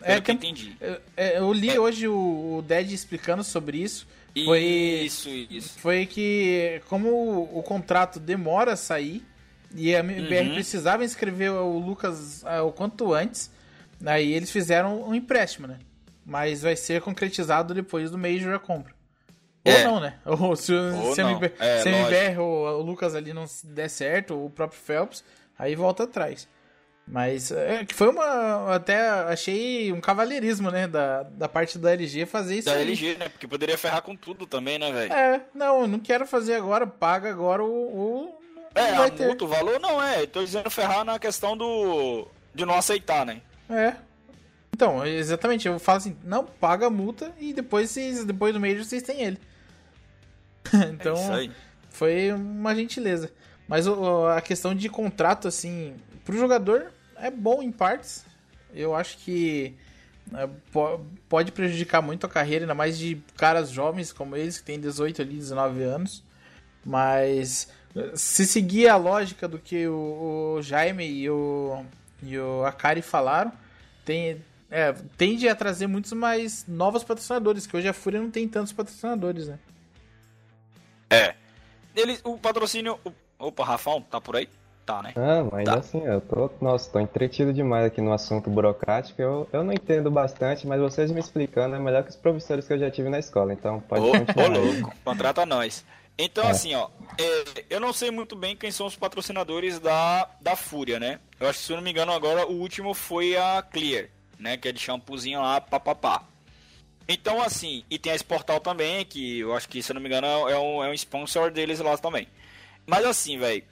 Pelo 0.00 0.12
é 0.12 0.20
que 0.20 0.30
eu 0.30 0.34
entendi. 0.34 0.76
Eu, 0.80 1.00
é, 1.16 1.38
eu 1.38 1.52
li 1.52 1.70
é. 1.70 1.78
hoje 1.78 2.08
o, 2.08 2.56
o 2.58 2.62
Ded 2.62 2.92
explicando 2.92 3.44
sobre 3.44 3.78
isso. 3.78 4.06
Foi, 4.44 4.62
isso, 4.62 5.28
isso. 5.28 5.78
Foi 5.78 6.06
que, 6.06 6.80
como 6.88 7.08
o, 7.08 7.58
o 7.58 7.62
contrato 7.62 8.18
demora 8.18 8.72
a 8.72 8.76
sair, 8.76 9.24
e 9.74 9.94
a 9.94 10.00
MBR 10.00 10.48
uhum. 10.48 10.54
precisava 10.54 11.04
inscrever 11.04 11.52
o 11.52 11.78
Lucas 11.78 12.42
uh, 12.42 12.66
o 12.66 12.72
quanto 12.72 13.12
antes, 13.12 13.50
aí 14.04 14.32
eles 14.32 14.50
fizeram 14.50 15.02
um 15.08 15.14
empréstimo, 15.14 15.66
né? 15.66 15.78
Mas 16.24 16.62
vai 16.62 16.76
ser 16.76 17.00
concretizado 17.00 17.74
depois 17.74 18.10
do 18.10 18.18
Major 18.18 18.54
a 18.54 18.58
compra. 18.58 18.94
É. 19.64 19.78
Ou 19.78 19.92
não, 19.92 20.00
né? 20.00 20.14
Ou 20.24 20.56
se, 20.56 20.72
ou 20.72 21.14
se, 21.14 21.20
MBR, 21.20 21.52
é, 21.58 21.82
se 21.82 21.88
MBR 21.88 22.38
ou 22.38 22.80
o 22.80 22.82
Lucas 22.82 23.14
ali 23.14 23.32
não 23.32 23.44
der 23.64 23.88
certo, 23.88 24.34
ou 24.34 24.46
o 24.46 24.50
próprio 24.50 24.80
Phelps, 24.80 25.24
aí 25.58 25.74
volta 25.74 26.04
atrás. 26.04 26.48
Mas 27.10 27.50
é, 27.50 27.84
que 27.84 27.94
foi 27.94 28.08
uma. 28.10 28.74
Até 28.74 29.08
achei 29.08 29.90
um 29.92 30.00
cavalheirismo, 30.00 30.70
né? 30.70 30.86
Da, 30.86 31.22
da 31.22 31.48
parte 31.48 31.78
da 31.78 31.92
LG 31.92 32.26
fazer 32.26 32.58
isso. 32.58 32.66
Da 32.66 32.74
aí. 32.74 32.82
LG, 32.82 33.16
né? 33.16 33.28
Porque 33.30 33.48
poderia 33.48 33.78
ferrar 33.78 34.02
com 34.02 34.14
tudo 34.14 34.46
também, 34.46 34.78
né, 34.78 34.92
velho? 34.92 35.12
É, 35.12 35.40
não, 35.54 35.82
eu 35.82 35.88
não 35.88 35.98
quero 35.98 36.26
fazer 36.26 36.54
agora, 36.54 36.86
paga 36.86 37.30
agora 37.30 37.64
o. 37.64 38.37
é, 38.78 38.96
a 38.96 39.10
ter. 39.10 39.26
multa, 39.26 39.44
o 39.44 39.48
valor 39.48 39.80
não 39.80 40.02
é. 40.02 40.26
tô 40.26 40.44
dizendo 40.44 40.70
ferrar 40.70 41.04
na 41.04 41.18
questão 41.18 41.56
do. 41.56 42.26
de 42.54 42.64
não 42.64 42.74
aceitar, 42.74 43.24
né? 43.26 43.40
É. 43.68 43.94
Então, 44.72 45.04
exatamente, 45.04 45.66
eu 45.66 45.78
falo 45.78 45.98
assim, 45.98 46.16
não, 46.22 46.44
paga 46.44 46.86
a 46.86 46.90
multa 46.90 47.32
e 47.40 47.52
depois, 47.52 47.90
vocês, 47.90 48.24
depois 48.24 48.54
do 48.54 48.60
mês 48.60 48.86
vocês 48.86 49.02
têm 49.02 49.22
ele. 49.22 49.38
então, 50.92 51.16
é 51.36 51.50
foi 51.90 52.32
uma 52.32 52.74
gentileza. 52.74 53.32
Mas 53.66 53.86
a 53.88 54.40
questão 54.40 54.74
de 54.74 54.88
contrato, 54.88 55.48
assim, 55.48 55.96
pro 56.24 56.38
jogador 56.38 56.92
é 57.16 57.30
bom 57.30 57.60
em 57.60 57.72
partes. 57.72 58.24
Eu 58.72 58.94
acho 58.94 59.18
que 59.18 59.74
é, 60.32 60.48
pode 61.28 61.52
prejudicar 61.52 62.00
muito 62.00 62.24
a 62.24 62.28
carreira, 62.28 62.64
ainda 62.64 62.74
mais 62.74 62.96
de 62.96 63.20
caras 63.36 63.70
jovens 63.70 64.12
como 64.12 64.36
eles, 64.36 64.58
que 64.58 64.64
têm 64.64 64.78
18 64.78 65.22
ali, 65.22 65.34
19 65.34 65.82
anos. 65.82 66.22
Mas 66.84 67.68
se 68.14 68.46
seguir 68.46 68.88
a 68.88 68.96
lógica 68.96 69.48
do 69.48 69.58
que 69.58 69.86
o, 69.86 70.56
o 70.56 70.62
Jaime 70.62 71.06
e 71.06 71.30
o, 71.30 71.84
e 72.22 72.38
o 72.38 72.64
Akari 72.64 73.02
falaram, 73.02 73.52
tem, 74.04 74.42
é, 74.70 74.94
tende 75.16 75.48
a 75.48 75.54
trazer 75.54 75.86
muitos 75.86 76.12
mais 76.12 76.64
novos 76.66 77.04
patrocinadores, 77.04 77.66
que 77.66 77.76
hoje 77.76 77.88
a 77.88 77.92
Fúria 77.92 78.20
não 78.20 78.30
tem 78.30 78.48
tantos 78.48 78.72
patrocinadores, 78.72 79.48
né? 79.48 79.58
É. 81.10 81.34
Ele, 81.94 82.18
o 82.24 82.38
patrocínio. 82.38 82.98
Opa, 83.38 83.64
Rafão, 83.64 84.02
tá 84.02 84.20
por 84.20 84.36
aí? 84.36 84.48
Tá, 84.84 85.02
né? 85.02 85.12
Ah, 85.16 85.44
mas 85.44 85.54
ainda 85.54 85.72
tá. 85.72 85.78
assim, 85.78 86.02
eu 86.02 86.20
tô. 86.20 86.50
Nossa, 86.60 86.90
tô 86.90 86.98
entretido 86.98 87.52
demais 87.52 87.84
aqui 87.84 88.00
no 88.00 88.12
assunto 88.12 88.48
burocrático. 88.48 89.20
Eu, 89.20 89.48
eu 89.52 89.62
não 89.62 89.72
entendo 89.72 90.10
bastante, 90.10 90.66
mas 90.66 90.80
vocês 90.80 91.10
me 91.10 91.20
explicando 91.20 91.76
é 91.76 91.78
melhor 91.78 92.02
que 92.04 92.10
os 92.10 92.16
professores 92.16 92.66
que 92.66 92.72
eu 92.72 92.78
já 92.78 92.90
tive 92.90 93.10
na 93.10 93.18
escola, 93.18 93.52
então 93.52 93.80
pode 93.80 94.06
ô, 94.06 94.12
continuar. 94.12 94.50
Ô, 94.50 94.58
louco, 94.58 94.94
contrata 95.04 95.44
nós. 95.44 95.84
Então, 96.18 96.44
é. 96.44 96.50
assim, 96.50 96.74
ó, 96.74 96.90
é, 97.16 97.64
eu 97.70 97.78
não 97.78 97.92
sei 97.92 98.10
muito 98.10 98.34
bem 98.34 98.56
quem 98.56 98.72
são 98.72 98.86
os 98.86 98.96
patrocinadores 98.96 99.78
da, 99.78 100.28
da 100.40 100.56
Fúria, 100.56 100.98
né? 100.98 101.20
Eu 101.38 101.48
acho 101.48 101.60
que, 101.60 101.64
se 101.66 101.72
eu 101.72 101.76
não 101.76 101.84
me 101.84 101.90
engano, 101.90 102.10
agora 102.10 102.44
o 102.44 102.54
último 102.54 102.92
foi 102.92 103.36
a 103.36 103.62
Clear, 103.62 104.08
né? 104.36 104.56
Que 104.56 104.68
é 104.68 104.72
de 104.72 104.80
shampoozinho 104.80 105.40
lá, 105.40 105.60
papapá. 105.60 106.24
Então, 107.06 107.40
assim, 107.40 107.84
e 107.88 107.98
tem 107.98 108.12
a 108.12 108.16
Sportal 108.16 108.60
também, 108.60 109.04
que 109.04 109.38
eu 109.38 109.54
acho 109.54 109.68
que, 109.68 109.80
se 109.80 109.92
eu 109.92 109.94
não 109.94 110.00
me 110.02 110.08
engano, 110.08 110.26
é 110.26 110.58
um, 110.58 110.84
é 110.84 110.90
um 110.90 110.94
sponsor 110.94 111.52
deles 111.52 111.78
lá 111.78 111.96
também. 111.96 112.26
Mas, 112.84 113.04
assim, 113.04 113.38
velho, 113.38 113.62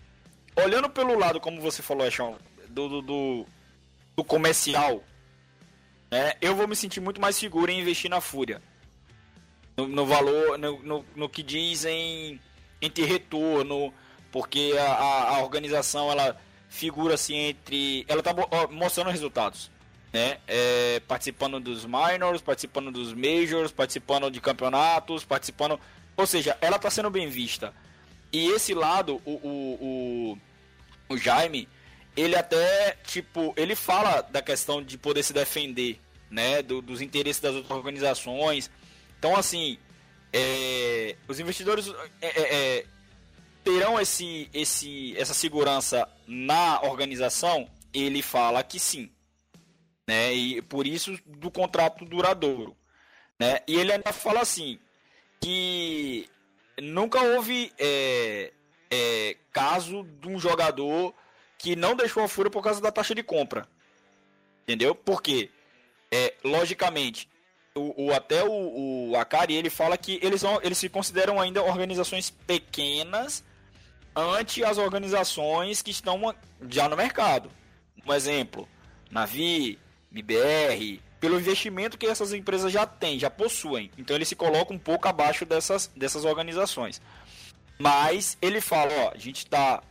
olhando 0.56 0.88
pelo 0.88 1.18
lado, 1.18 1.40
como 1.40 1.60
você 1.60 1.82
falou, 1.82 2.06
Echon, 2.06 2.36
do, 2.68 2.88
do, 2.88 3.02
do, 3.02 3.46
do 4.16 4.24
comercial, 4.24 5.02
né? 6.10 6.34
Eu 6.40 6.54
vou 6.54 6.68
me 6.68 6.76
sentir 6.76 7.00
muito 7.00 7.20
mais 7.20 7.36
seguro 7.36 7.70
em 7.70 7.80
investir 7.80 8.08
na 8.08 8.20
Fúria. 8.20 8.62
No, 9.76 9.87
no 9.87 10.06
valor, 10.06 10.59
no, 10.59 10.83
no, 10.83 11.04
no, 11.14 11.28
que 11.28 11.42
dizem 11.42 12.40
em 12.80 12.90
ter 12.90 13.04
retorno, 13.04 13.92
porque 14.33 14.75
a, 14.78 14.85
a, 14.85 15.37
a 15.37 15.42
organização, 15.42 16.11
ela 16.11 16.40
figura 16.68 17.14
assim 17.14 17.37
entre... 17.37 18.04
Ela 18.09 18.23
tá 18.23 18.35
mostrando 18.71 19.11
resultados 19.11 19.71
né? 20.16 20.38
É, 20.47 21.00
participando 21.06 21.61
dos 21.61 21.85
minors, 21.85 22.40
participando 22.40 22.90
dos 22.90 23.12
majors, 23.12 23.71
participando 23.71 24.30
de 24.30 24.40
campeonatos, 24.40 25.26
participando. 25.26 25.78
Ou 26.16 26.26
seja, 26.26 26.56
ela 26.62 26.76
está 26.76 26.90
sendo 26.90 27.11
bem 27.11 27.28
vista. 27.28 27.75
E 28.33 28.49
esse 28.49 28.73
lado, 28.73 29.21
o, 29.26 29.33
o, 29.33 30.38
o, 31.11 31.14
o, 31.14 31.18
Jaime, 31.18 31.68
ele 32.16 32.35
até, 32.35 32.97
tipo, 33.04 33.52
ele 33.59 33.75
fala 33.75 34.23
da 34.23 34.40
questão 34.40 34.83
de 34.83 34.97
poder 34.97 35.23
se 35.23 35.35
defender, 35.35 36.00
né? 36.30 36.62
Do, 36.62 36.80
dos 36.80 37.02
interesses 37.02 37.42
das 37.42 37.54
outras 37.54 37.76
organizações. 37.76 38.71
Então, 39.18 39.37
assim, 39.37 39.78
é, 40.32 41.16
os 41.28 41.40
investidores 41.40 41.88
é, 42.20 42.26
é, 42.26 42.78
é 42.78 42.87
terão 43.64 44.00
esse, 44.00 44.49
esse, 44.52 45.16
essa 45.16 45.35
segurança 45.35 46.08
na 46.26 46.82
organização? 46.82 47.68
Ele 47.92 48.23
fala 48.23 48.62
que 48.62 48.78
sim 48.78 49.11
né? 50.06 50.32
E 50.32 50.62
por 50.62 50.87
isso 50.87 51.18
do 51.26 51.50
contrato 51.50 52.04
duradouro, 52.04 52.76
né? 53.38 53.61
E 53.66 53.75
ele 53.75 53.92
ainda 53.92 54.12
fala 54.12 54.40
assim 54.40 54.78
que 55.40 56.28
nunca 56.80 57.20
houve 57.20 57.73
é, 57.78 58.52
é, 58.90 59.37
caso 59.52 60.04
de 60.04 60.28
um 60.28 60.38
jogador 60.38 61.14
que 61.58 61.75
não 61.75 61.96
deixou 61.96 62.23
a 62.23 62.28
fúria 62.28 62.50
por 62.50 62.62
causa 62.62 62.80
da 62.80 62.92
taxa 62.92 63.14
de 63.14 63.23
compra, 63.23 63.68
entendeu? 64.62 64.94
Porque 64.94 65.50
é, 66.11 66.35
logicamente 66.44 67.28
o, 67.76 68.06
o, 68.06 68.12
até 68.12 68.42
o, 68.42 69.11
o 69.11 69.16
Akari 69.16 69.54
ele 69.54 69.71
fala 69.71 69.97
que 69.97 70.18
eles, 70.23 70.40
são, 70.40 70.59
eles 70.62 70.78
se 70.78 70.88
consideram 70.88 71.40
ainda 71.40 71.62
organizações 71.62 72.30
pequenas 72.30 73.45
ante 74.14 74.64
as 74.64 74.78
organizações 74.78 75.83
que 75.83 75.90
estão 75.90 76.35
já 76.68 76.88
no 76.88 76.97
mercado. 76.97 77.50
Um 78.06 78.12
exemplo, 78.12 78.66
Navi, 79.11 79.78
MBR, 80.11 81.02
pelo 81.21 81.38
investimento 81.38 81.99
que 81.99 82.06
essas 82.06 82.33
empresas 82.33 82.73
já 82.73 82.87
têm, 82.87 83.18
já 83.18 83.28
possuem. 83.28 83.90
Então 83.99 84.16
ele 84.16 84.25
se 84.25 84.35
coloca 84.35 84.73
um 84.73 84.78
pouco 84.78 85.06
abaixo 85.06 85.45
dessas, 85.45 85.88
dessas 85.95 86.25
organizações. 86.25 87.00
Mas 87.78 88.38
ele 88.40 88.61
fala, 88.61 88.90
ó, 89.04 89.12
a 89.14 89.18
gente 89.18 89.47
tá 89.47 89.83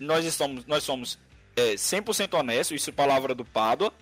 nós 0.00 0.24
estamos 0.24 0.64
nós 0.66 0.84
somos 0.84 1.18
é, 1.56 1.74
100% 1.74 2.34
honestos, 2.34 2.80
isso 2.80 2.90
é 2.90 2.92
palavra 2.92 3.34
do 3.34 3.44
Pádua, 3.44 3.92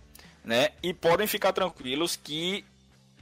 né? 0.45 0.71
E 0.83 0.95
podem 0.95 1.27
ficar 1.27 1.53
tranquilos 1.53 2.17
que 2.17 2.65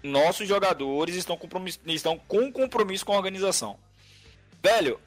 nossos 0.04 0.46
jogadores 0.46 1.16
estão, 1.16 1.38
estão 1.86 2.18
com 2.18 2.52
compromisso 2.52 3.06
com 3.06 3.14
a 3.14 3.16
organização. 3.16 3.78
Velho, 4.62 5.00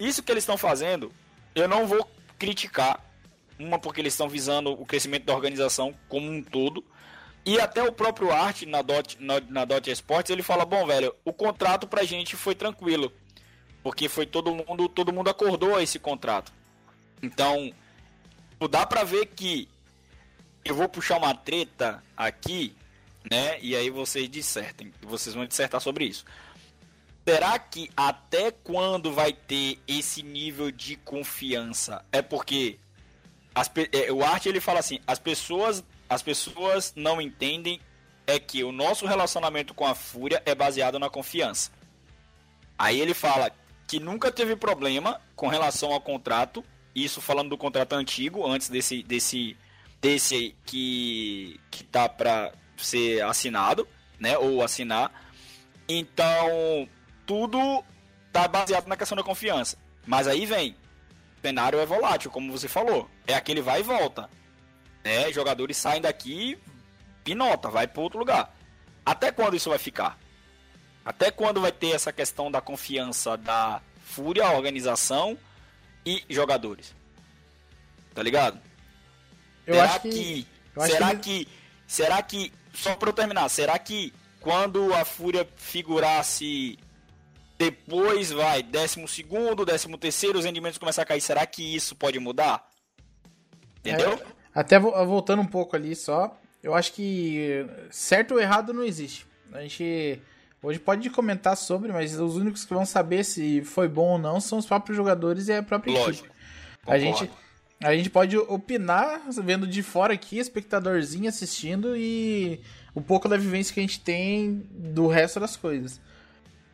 isso 0.00 0.22
que 0.22 0.32
eles 0.32 0.42
estão 0.42 0.56
fazendo, 0.56 1.12
eu 1.54 1.68
não 1.68 1.86
vou 1.86 2.10
criticar, 2.38 3.04
uma 3.58 3.78
porque 3.78 4.00
eles 4.00 4.14
estão 4.14 4.28
visando 4.28 4.70
o 4.70 4.86
crescimento 4.86 5.24
da 5.24 5.34
organização 5.34 5.94
como 6.08 6.30
um 6.30 6.42
todo. 6.42 6.82
E 7.44 7.60
até 7.60 7.82
o 7.82 7.92
próprio 7.92 8.32
Art 8.32 8.62
na 8.62 8.82
Dot, 8.82 9.16
na, 9.20 9.40
na 9.40 9.64
Dot 9.64 9.90
Esportes, 9.90 10.30
ele 10.30 10.42
fala, 10.42 10.64
bom, 10.64 10.86
velho, 10.86 11.14
o 11.24 11.32
contrato 11.32 11.86
pra 11.86 12.04
gente 12.04 12.36
foi 12.36 12.54
tranquilo. 12.54 13.12
Porque 13.82 14.08
foi 14.08 14.26
todo 14.26 14.54
mundo, 14.54 14.88
todo 14.88 15.12
mundo 15.12 15.30
acordou 15.30 15.76
a 15.76 15.82
esse 15.82 15.98
contrato. 15.98 16.52
Então, 17.22 17.72
dá 18.70 18.86
pra 18.86 19.04
ver 19.04 19.26
que 19.26 19.68
eu 20.64 20.74
vou 20.74 20.88
puxar 20.88 21.18
uma 21.18 21.34
treta 21.34 22.02
aqui, 22.16 22.76
né? 23.30 23.58
E 23.60 23.74
aí 23.76 23.90
vocês 23.90 24.28
dissertem. 24.28 24.92
Vocês 25.02 25.34
vão 25.34 25.46
dissertar 25.46 25.80
sobre 25.80 26.04
isso. 26.04 26.24
Será 27.26 27.58
que 27.58 27.90
até 27.96 28.50
quando 28.50 29.12
vai 29.12 29.32
ter 29.32 29.78
esse 29.86 30.22
nível 30.22 30.70
de 30.70 30.96
confiança? 30.96 32.04
É 32.10 32.22
porque 32.22 32.78
as, 33.54 33.70
é, 33.92 34.10
o 34.10 34.24
Art 34.24 34.46
ele 34.46 34.60
fala 34.60 34.80
assim: 34.80 35.00
as 35.06 35.18
pessoas, 35.18 35.84
as 36.08 36.22
pessoas 36.22 36.92
não 36.96 37.20
entendem 37.20 37.80
é 38.26 38.38
que 38.38 38.62
o 38.62 38.72
nosso 38.72 39.06
relacionamento 39.06 39.74
com 39.74 39.86
a 39.86 39.94
Fúria 39.94 40.42
é 40.44 40.54
baseado 40.54 40.98
na 40.98 41.08
confiança. 41.08 41.70
Aí 42.78 43.00
ele 43.00 43.14
fala 43.14 43.50
que 43.86 43.98
nunca 43.98 44.30
teve 44.30 44.54
problema 44.54 45.20
com 45.34 45.48
relação 45.48 45.92
ao 45.92 46.00
contrato, 46.00 46.62
isso 46.94 47.20
falando 47.20 47.48
do 47.48 47.58
contrato 47.58 47.94
antigo, 47.94 48.46
antes 48.46 48.68
desse 48.68 49.02
desse 49.02 49.56
desse 50.00 50.54
que 50.64 51.58
que 51.70 51.82
tá 51.84 52.08
para 52.08 52.52
ser 52.84 53.22
assinado, 53.22 53.86
né, 54.18 54.36
ou 54.38 54.62
assinar. 54.62 55.10
Então, 55.88 56.88
tudo 57.26 57.84
tá 58.32 58.46
baseado 58.46 58.86
na 58.86 58.96
questão 58.96 59.16
da 59.16 59.22
confiança. 59.22 59.76
Mas 60.06 60.26
aí 60.26 60.46
vem 60.46 60.76
o 61.38 61.40
cenário 61.40 61.78
é 61.78 61.86
volátil, 61.86 62.30
como 62.30 62.50
você 62.50 62.68
falou. 62.68 63.08
É 63.26 63.34
aquele 63.34 63.60
vai 63.60 63.80
e 63.80 63.84
volta. 63.84 64.28
É, 65.04 65.32
jogadores 65.32 65.76
saem 65.76 66.02
daqui, 66.02 66.58
pinota, 67.22 67.70
vai 67.70 67.86
para 67.86 68.02
outro 68.02 68.18
lugar. 68.18 68.54
Até 69.06 69.30
quando 69.30 69.56
isso 69.56 69.70
vai 69.70 69.78
ficar? 69.78 70.18
Até 71.04 71.30
quando 71.30 71.60
vai 71.60 71.72
ter 71.72 71.92
essa 71.92 72.12
questão 72.12 72.50
da 72.50 72.60
confiança 72.60 73.36
da 73.36 73.80
Fúria, 74.02 74.50
organização 74.50 75.38
e 76.04 76.22
jogadores? 76.28 76.94
Tá 78.14 78.22
ligado? 78.22 78.60
Eu 79.66 79.74
será 79.74 79.86
acho 79.86 80.00
que, 80.00 80.10
que 80.10 80.46
será 80.86 81.14
que, 81.14 81.44
que 81.44 81.48
será 81.86 82.22
que 82.22 82.52
só 82.80 82.94
para 82.94 83.08
eu 83.08 83.12
terminar, 83.12 83.48
será 83.48 83.78
que 83.78 84.12
quando 84.40 84.94
a 84.94 85.04
Fúria 85.04 85.46
figurasse 85.56 86.78
depois 87.58 88.30
vai 88.30 88.62
décimo 88.62 89.08
segundo, 89.08 89.66
décimo 89.66 89.98
terceiro, 89.98 90.38
os 90.38 90.44
rendimentos 90.44 90.78
começam 90.78 91.02
a 91.02 91.04
cair. 91.04 91.20
Será 91.20 91.44
que 91.44 91.74
isso 91.74 91.96
pode 91.96 92.18
mudar? 92.20 92.64
Entendeu? 93.80 94.12
É, 94.12 94.26
até 94.54 94.78
voltando 94.78 95.42
um 95.42 95.46
pouco 95.46 95.74
ali 95.74 95.96
só, 95.96 96.38
eu 96.62 96.72
acho 96.74 96.92
que 96.92 97.66
certo 97.90 98.34
ou 98.34 98.40
errado 98.40 98.72
não 98.72 98.84
existe. 98.84 99.26
A 99.52 99.60
gente 99.62 100.22
hoje 100.62 100.78
pode 100.78 101.10
comentar 101.10 101.56
sobre, 101.56 101.92
mas 101.92 102.18
os 102.18 102.36
únicos 102.36 102.64
que 102.64 102.72
vão 102.72 102.86
saber 102.86 103.24
se 103.24 103.62
foi 103.62 103.88
bom 103.88 104.12
ou 104.12 104.18
não 104.18 104.40
são 104.40 104.58
os 104.58 104.66
próprios 104.66 104.96
jogadores 104.96 105.48
e 105.48 105.52
a 105.52 105.62
própria 105.62 105.92
Lógico. 105.92 106.26
equipe. 106.26 106.38
A 106.86 106.98
gente, 106.98 107.30
a 107.80 107.94
gente 107.94 108.10
pode 108.10 108.36
opinar 108.36 109.22
vendo 109.42 109.66
de 109.66 109.82
fora 109.82 110.14
aqui, 110.14 110.38
espectadorzinho 110.38 111.28
assistindo 111.28 111.96
e 111.96 112.60
um 112.94 113.00
pouco 113.00 113.28
da 113.28 113.36
vivência 113.36 113.72
que 113.72 113.78
a 113.78 113.82
gente 113.82 114.00
tem 114.00 114.66
do 114.72 115.06
resto 115.06 115.38
das 115.38 115.56
coisas. 115.56 116.00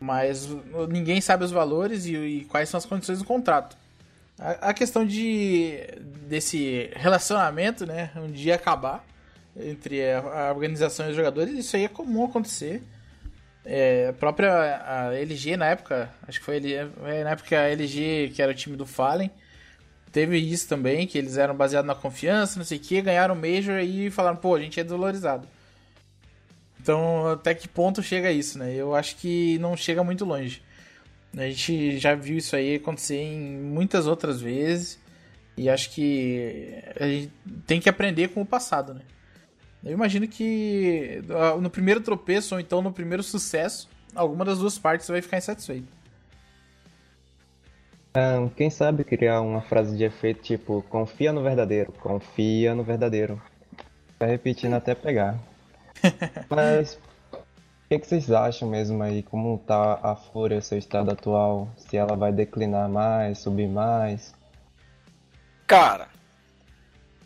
Mas 0.00 0.49
ninguém 0.88 1.20
sabe 1.20 1.44
os 1.44 1.50
valores 1.50 2.06
e, 2.06 2.14
e 2.14 2.44
quais 2.46 2.68
são 2.68 2.78
as 2.78 2.87
condições 2.87 3.18
do 3.18 3.25
contrato. 3.25 3.76
A, 4.38 4.70
a, 4.70 4.75
questão 4.75 5.06
de 5.06 5.78
desse 6.26 6.90
relacionamento, 6.94 7.87
né, 7.87 8.11
um 8.16 8.30
dia 8.30 8.54
acabar 8.54 9.04
entre 9.56 10.02
a, 10.11 10.49
a 10.49 10.52
organização 10.52 11.06
e 11.06 11.11
os 11.11 11.16
jogadores, 11.16 11.56
isso 11.56 11.76
aí 11.76 11.84
é 11.84 11.88
comum 11.88 12.25
acontecer. 12.25 12.82
É, 13.64 14.08
a 14.08 14.12
própria 14.12 14.52
a 14.84 15.14
LG 15.14 15.56
na 15.56 15.66
época, 15.66 16.11
acho 16.26 16.38
que 16.38 16.44
foi 16.44 16.61
é, 16.73 17.25
na 17.25 17.30
época 17.30 17.58
a 17.58 17.68
LG 17.68 18.32
que 18.34 18.42
era 18.42 18.52
o 18.52 18.54
time 18.54 18.76
do 18.76 18.87
Fallen, 18.87 19.30
teve 20.14 20.38
isso 20.38 20.68
também, 20.68 21.09
que 21.09 21.18
eles 21.18 21.37
eram 21.37 21.56
baseados 21.56 21.88
na 21.88 21.94
confiança, 21.94 22.56
não 22.56 22.64
sei 22.64 22.78
o 22.78 22.80
que, 22.80 23.02
ganharam 23.02 23.35
o 23.35 23.37
Major 23.37 23.80
e 23.80 24.09
falaram, 24.12 24.37
pô, 24.37 24.54
a 24.54 24.61
gente 24.61 24.78
é 24.78 24.85
desvalorizado. 24.85 25.49
Então, 26.80 27.26
até 27.33 27.52
que 27.52 27.66
ponto 27.66 28.00
chega 28.00 28.30
isso, 28.30 28.56
né? 28.56 28.73
Eu 28.73 28.94
acho 28.94 29.16
que 29.16 29.59
não 29.59 29.76
chega 29.76 30.04
muito 30.04 30.25
longe. 30.25 30.62
A 31.37 31.49
gente 31.49 31.99
já 31.99 32.14
viu 32.14 32.37
isso 32.37 32.54
aí 32.54 32.76
acontecer 32.76 33.16
em 33.16 33.59
muitas 33.59 34.06
outras 34.06 34.40
vezes. 34.40 35.00
E 35.56 35.68
acho 35.68 35.90
que 35.90 36.80
a 37.00 37.06
gente 37.06 37.33
tem 37.66 37.80
que 37.80 37.88
aprender 37.88 38.28
com 38.28 38.40
o 38.40 38.47
passado, 38.47 38.94
né? 38.94 39.00
Eu 39.85 39.92
imagino 39.92 40.28
que 40.28 41.23
ah, 41.30 41.56
no 41.61 41.71
primeiro 41.71 42.00
tropeço 42.00 42.54
ou 42.54 42.61
então 42.61 42.80
no 42.80 42.92
primeiro 42.92 43.23
sucesso, 43.23 43.88
alguma 44.14 44.44
das 44.44 44.59
duas 44.59 44.78
partes 44.78 45.09
vai 45.09 45.21
ficar 45.21 45.38
insatisfeito. 45.38 45.88
Um, 48.16 48.49
quem 48.49 48.71
sabe 48.71 49.02
criar 49.02 49.40
uma 49.40 49.61
frase 49.61 49.97
de 49.97 50.04
efeito 50.04 50.40
tipo 50.40 50.83
confia 50.83 51.33
no 51.33 51.42
verdadeiro, 51.42 51.90
confia 51.92 52.73
no 52.73 52.85
verdadeiro. 52.85 53.42
Vai 54.21 54.28
repetindo 54.28 54.75
até 54.75 54.94
pegar. 54.94 55.37
Mas 56.49 56.94
o 57.33 57.88
que, 57.88 57.99
que, 57.99 58.06
vocês 58.06 58.30
acham 58.30 58.68
mesmo 58.68 59.02
aí? 59.02 59.23
Como 59.25 59.59
tá 59.66 59.99
a 60.00 60.14
Fúria, 60.14 60.61
seu 60.61 60.78
estado 60.78 61.11
atual? 61.11 61.68
Se 61.76 61.97
ela 61.97 62.14
vai 62.16 62.33
declinar 62.33 62.88
mais, 62.88 63.40
subir 63.40 63.68
mais? 63.68 64.33
Cara, 65.66 66.09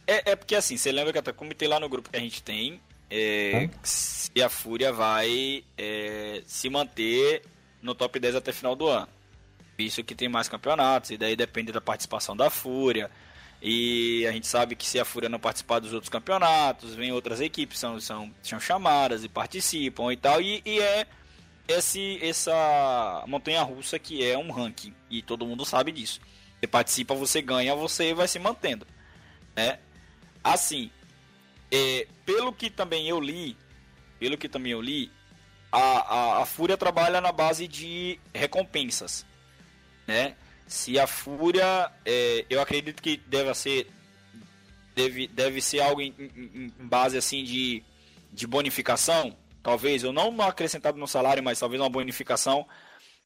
é, 0.07 0.31
é 0.31 0.37
porque 0.37 0.55
assim, 0.55 0.79
você 0.79 0.91
lembra 0.91 1.13
que 1.13 1.19
até 1.19 1.33
comentei 1.33 1.69
lá 1.69 1.79
no 1.79 1.89
grupo 1.89 2.09
que 2.09 2.17
a 2.17 2.21
gente 2.21 2.43
tem, 2.43 2.81
é, 3.11 3.69
se 3.83 4.43
a 4.43 4.49
Fúria 4.49 4.91
vai 4.91 5.63
é, 5.77 6.43
se 6.47 6.71
manter 6.71 7.43
no 7.83 7.95
top 7.95 8.19
10 8.19 8.37
até 8.37 8.53
final 8.53 8.75
do 8.75 8.87
ano. 8.87 9.18
Isso 9.79 10.03
que 10.03 10.15
tem 10.15 10.29
mais 10.29 10.49
campeonatos, 10.49 11.11
e 11.11 11.17
daí 11.17 11.37
depende 11.37 11.71
da 11.71 11.81
participação 11.81 12.37
da 12.37 12.51
Fúria. 12.51 13.09
E 13.63 14.27
a 14.27 14.33
gente 14.33 14.47
sabe 14.47 14.75
que 14.75 14.85
se 14.85 14.99
a 14.99 15.05
Fúria 15.05 15.29
não 15.29 15.39
participar 15.39 15.79
dos 15.79 15.93
outros 15.93 16.11
campeonatos, 16.11 16.95
vem 16.95 17.13
outras 17.13 17.41
equipes, 17.41 17.79
são, 17.79 18.01
são, 18.01 18.35
são 18.43 18.59
chamadas 18.59 19.23
e 19.23 19.29
participam 19.29 20.13
e 20.13 20.17
tal. 20.17 20.41
E, 20.41 20.63
e 20.65 20.81
é 20.81 21.07
esse, 21.69 22.19
essa 22.23 23.25
montanha 23.27 23.63
russa 23.63 23.99
que 23.99 24.25
é 24.25 24.37
um 24.37 24.51
ranking. 24.51 24.93
E 25.09 25.23
todo 25.23 25.47
mundo 25.47 25.65
sabe 25.65 25.93
disso. 25.93 26.21
Você 26.59 26.67
participa, 26.67 27.15
você 27.15 27.41
ganha, 27.41 27.75
você 27.75 28.13
vai 28.15 28.27
se 28.27 28.39
mantendo. 28.39 28.87
Né? 29.55 29.79
Assim, 30.43 30.91
é, 31.71 32.07
pelo 32.27 32.53
que 32.53 32.71
também 32.71 33.09
eu 33.09 33.21
li, 33.21 33.57
pelo 34.19 34.37
que 34.37 34.49
também 34.49 34.73
eu 34.73 34.81
li, 34.81 35.11
a, 35.71 35.79
a, 35.79 36.43
a 36.43 36.47
Fúria 36.47 36.77
trabalha 36.77 37.21
na 37.21 37.31
base 37.31 37.69
de 37.69 38.19
recompensas. 38.35 39.27
Né? 40.09 40.35
Se 40.67 40.99
a 40.99 41.07
Fúria, 41.07 41.93
é, 42.05 42.47
eu 42.49 42.63
acredito 42.63 43.03
que 43.03 43.19
deve 43.27 43.53
ser, 43.55 43.87
deve, 44.97 45.29
deve 45.29 45.61
ser 45.61 45.81
algo 45.81 46.01
em, 46.01 46.15
em, 46.19 46.73
em, 46.79 46.87
base 46.87 47.19
assim 47.19 47.45
de, 47.45 47.83
de 48.33 48.47
bonificação, 48.47 49.37
talvez, 49.63 50.05
ou 50.05 50.13
não 50.13 50.41
acrescentado 50.41 50.97
no 50.97 51.07
salário, 51.07 51.43
mas 51.43 51.61
talvez 51.61 51.81
uma 51.81 51.91
bonificação. 51.91 52.67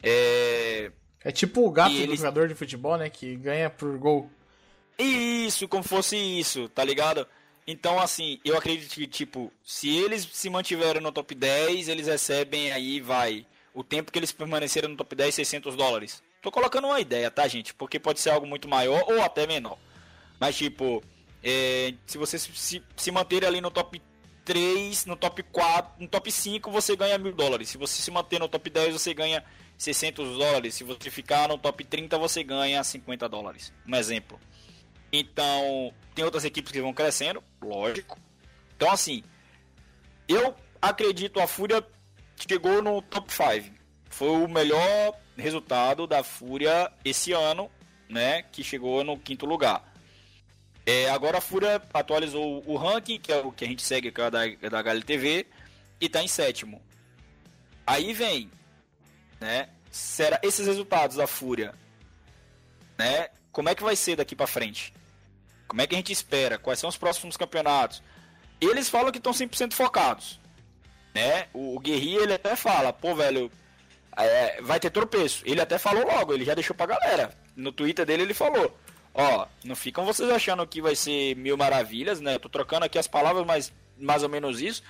É, 0.02 0.90
é 1.22 1.30
tipo 1.30 1.64
o 1.64 1.70
gato 1.70 1.94
do 1.94 2.16
jogador 2.16 2.48
de 2.48 2.54
futebol, 2.56 2.96
né? 2.96 3.08
Que 3.08 3.36
ganha 3.36 3.70
por 3.70 3.96
gol. 3.96 4.28
Isso, 4.98 5.68
como 5.68 5.84
fosse 5.84 6.16
isso, 6.16 6.68
tá 6.68 6.82
ligado? 6.82 7.26
Então, 7.64 8.00
assim, 8.00 8.40
eu 8.44 8.56
acredito 8.56 8.92
que, 8.92 9.06
tipo, 9.06 9.52
se 9.62 9.88
eles 9.88 10.28
se 10.32 10.50
mantiverem 10.50 11.00
no 11.00 11.12
top 11.12 11.32
10, 11.32 11.88
eles 11.88 12.08
recebem 12.08 12.72
aí, 12.72 13.00
vai, 13.00 13.46
o 13.72 13.84
tempo 13.84 14.10
que 14.10 14.18
eles 14.18 14.32
permaneceram 14.32 14.88
no 14.88 14.96
top 14.96 15.14
10, 15.14 15.32
600 15.36 15.76
dólares. 15.76 16.22
Tô 16.42 16.50
colocando 16.50 16.88
uma 16.88 17.00
ideia, 17.00 17.30
tá, 17.30 17.46
gente? 17.46 17.72
Porque 17.72 18.00
pode 18.00 18.18
ser 18.18 18.30
algo 18.30 18.46
muito 18.46 18.68
maior 18.68 19.04
ou 19.06 19.22
até 19.22 19.46
menor. 19.46 19.78
Mas, 20.40 20.56
tipo, 20.56 21.00
é, 21.40 21.94
se 22.04 22.18
você 22.18 22.36
se, 22.36 22.82
se 22.96 23.10
manter 23.12 23.44
ali 23.44 23.60
no 23.60 23.70
top 23.70 24.02
3, 24.44 25.06
no 25.06 25.14
top 25.14 25.40
4, 25.44 26.02
no 26.02 26.08
top 26.08 26.32
5, 26.32 26.68
você 26.68 26.96
ganha 26.96 27.16
mil 27.16 27.32
dólares. 27.32 27.68
Se 27.68 27.78
você 27.78 28.02
se 28.02 28.10
manter 28.10 28.40
no 28.40 28.48
top 28.48 28.68
10, 28.68 28.92
você 28.92 29.14
ganha 29.14 29.44
600 29.78 30.36
dólares. 30.36 30.74
Se 30.74 30.82
você 30.82 31.10
ficar 31.10 31.46
no 31.48 31.56
top 31.56 31.84
30, 31.84 32.18
você 32.18 32.42
ganha 32.42 32.82
50 32.82 33.28
dólares. 33.28 33.72
Um 33.86 33.94
exemplo. 33.94 34.40
Então, 35.12 35.94
tem 36.12 36.24
outras 36.24 36.44
equipes 36.44 36.72
que 36.72 36.80
vão 36.80 36.92
crescendo, 36.92 37.40
lógico. 37.62 38.18
Então, 38.76 38.90
assim, 38.90 39.22
eu 40.26 40.56
acredito 40.80 41.38
a 41.38 41.46
Fúria 41.46 41.86
chegou 42.36 42.82
no 42.82 43.00
top 43.00 43.32
5. 43.32 43.81
Foi 44.12 44.28
o 44.28 44.46
melhor 44.46 45.18
resultado 45.36 46.06
da 46.06 46.22
Fúria 46.22 46.92
esse 47.02 47.32
ano, 47.32 47.70
né? 48.08 48.42
Que 48.42 48.62
chegou 48.62 49.02
no 49.02 49.18
quinto 49.18 49.46
lugar. 49.46 49.90
É, 50.84 51.08
agora 51.08 51.38
a 51.38 51.40
Fúria 51.40 51.80
atualizou 51.94 52.62
o 52.66 52.76
ranking, 52.76 53.18
que 53.18 53.32
é 53.32 53.38
o 53.38 53.50
que 53.50 53.64
a 53.64 53.68
gente 53.68 53.82
segue 53.82 54.12
que 54.12 54.20
é 54.20 54.30
da, 54.30 54.46
da 54.68 54.78
HLTV, 54.80 55.46
e 55.98 56.06
está 56.06 56.22
em 56.22 56.28
sétimo. 56.28 56.82
Aí 57.86 58.12
vem, 58.12 58.50
né? 59.40 59.70
Será 59.90 60.38
esses 60.42 60.66
resultados 60.66 61.16
da 61.16 61.26
Fúria, 61.26 61.74
né? 62.98 63.28
Como 63.50 63.70
é 63.70 63.74
que 63.74 63.82
vai 63.82 63.96
ser 63.96 64.16
daqui 64.16 64.36
para 64.36 64.46
frente? 64.46 64.92
Como 65.66 65.80
é 65.80 65.86
que 65.86 65.94
a 65.94 65.98
gente 65.98 66.12
espera? 66.12 66.58
Quais 66.58 66.78
são 66.78 66.90
os 66.90 66.98
próximos 66.98 67.36
campeonatos? 67.36 68.02
Eles 68.60 68.90
falam 68.90 69.10
que 69.10 69.18
estão 69.18 69.32
100% 69.32 69.72
focados, 69.72 70.38
né? 71.14 71.48
O, 71.54 71.76
o 71.76 71.80
Guerri 71.80 72.16
ele 72.16 72.34
até 72.34 72.54
fala, 72.56 72.92
pô, 72.92 73.14
velho, 73.14 73.50
é, 74.16 74.60
vai 74.60 74.78
ter 74.78 74.90
tropeço. 74.90 75.42
Ele 75.46 75.60
até 75.60 75.78
falou 75.78 76.04
logo, 76.04 76.32
ele 76.32 76.44
já 76.44 76.54
deixou 76.54 76.76
pra 76.76 76.86
galera. 76.86 77.32
No 77.56 77.72
Twitter 77.72 78.04
dele 78.04 78.22
ele 78.22 78.34
falou: 78.34 78.76
Ó, 79.14 79.46
não 79.64 79.76
ficam 79.76 80.04
vocês 80.04 80.28
achando 80.30 80.66
que 80.66 80.80
vai 80.80 80.94
ser 80.94 81.36
mil 81.36 81.56
maravilhas, 81.56 82.20
né? 82.20 82.34
Eu 82.34 82.40
tô 82.40 82.48
trocando 82.48 82.84
aqui 82.84 82.98
as 82.98 83.06
palavras, 83.06 83.44
mas 83.46 83.72
mais 83.98 84.22
ou 84.22 84.28
menos 84.28 84.60
isso. 84.60 84.82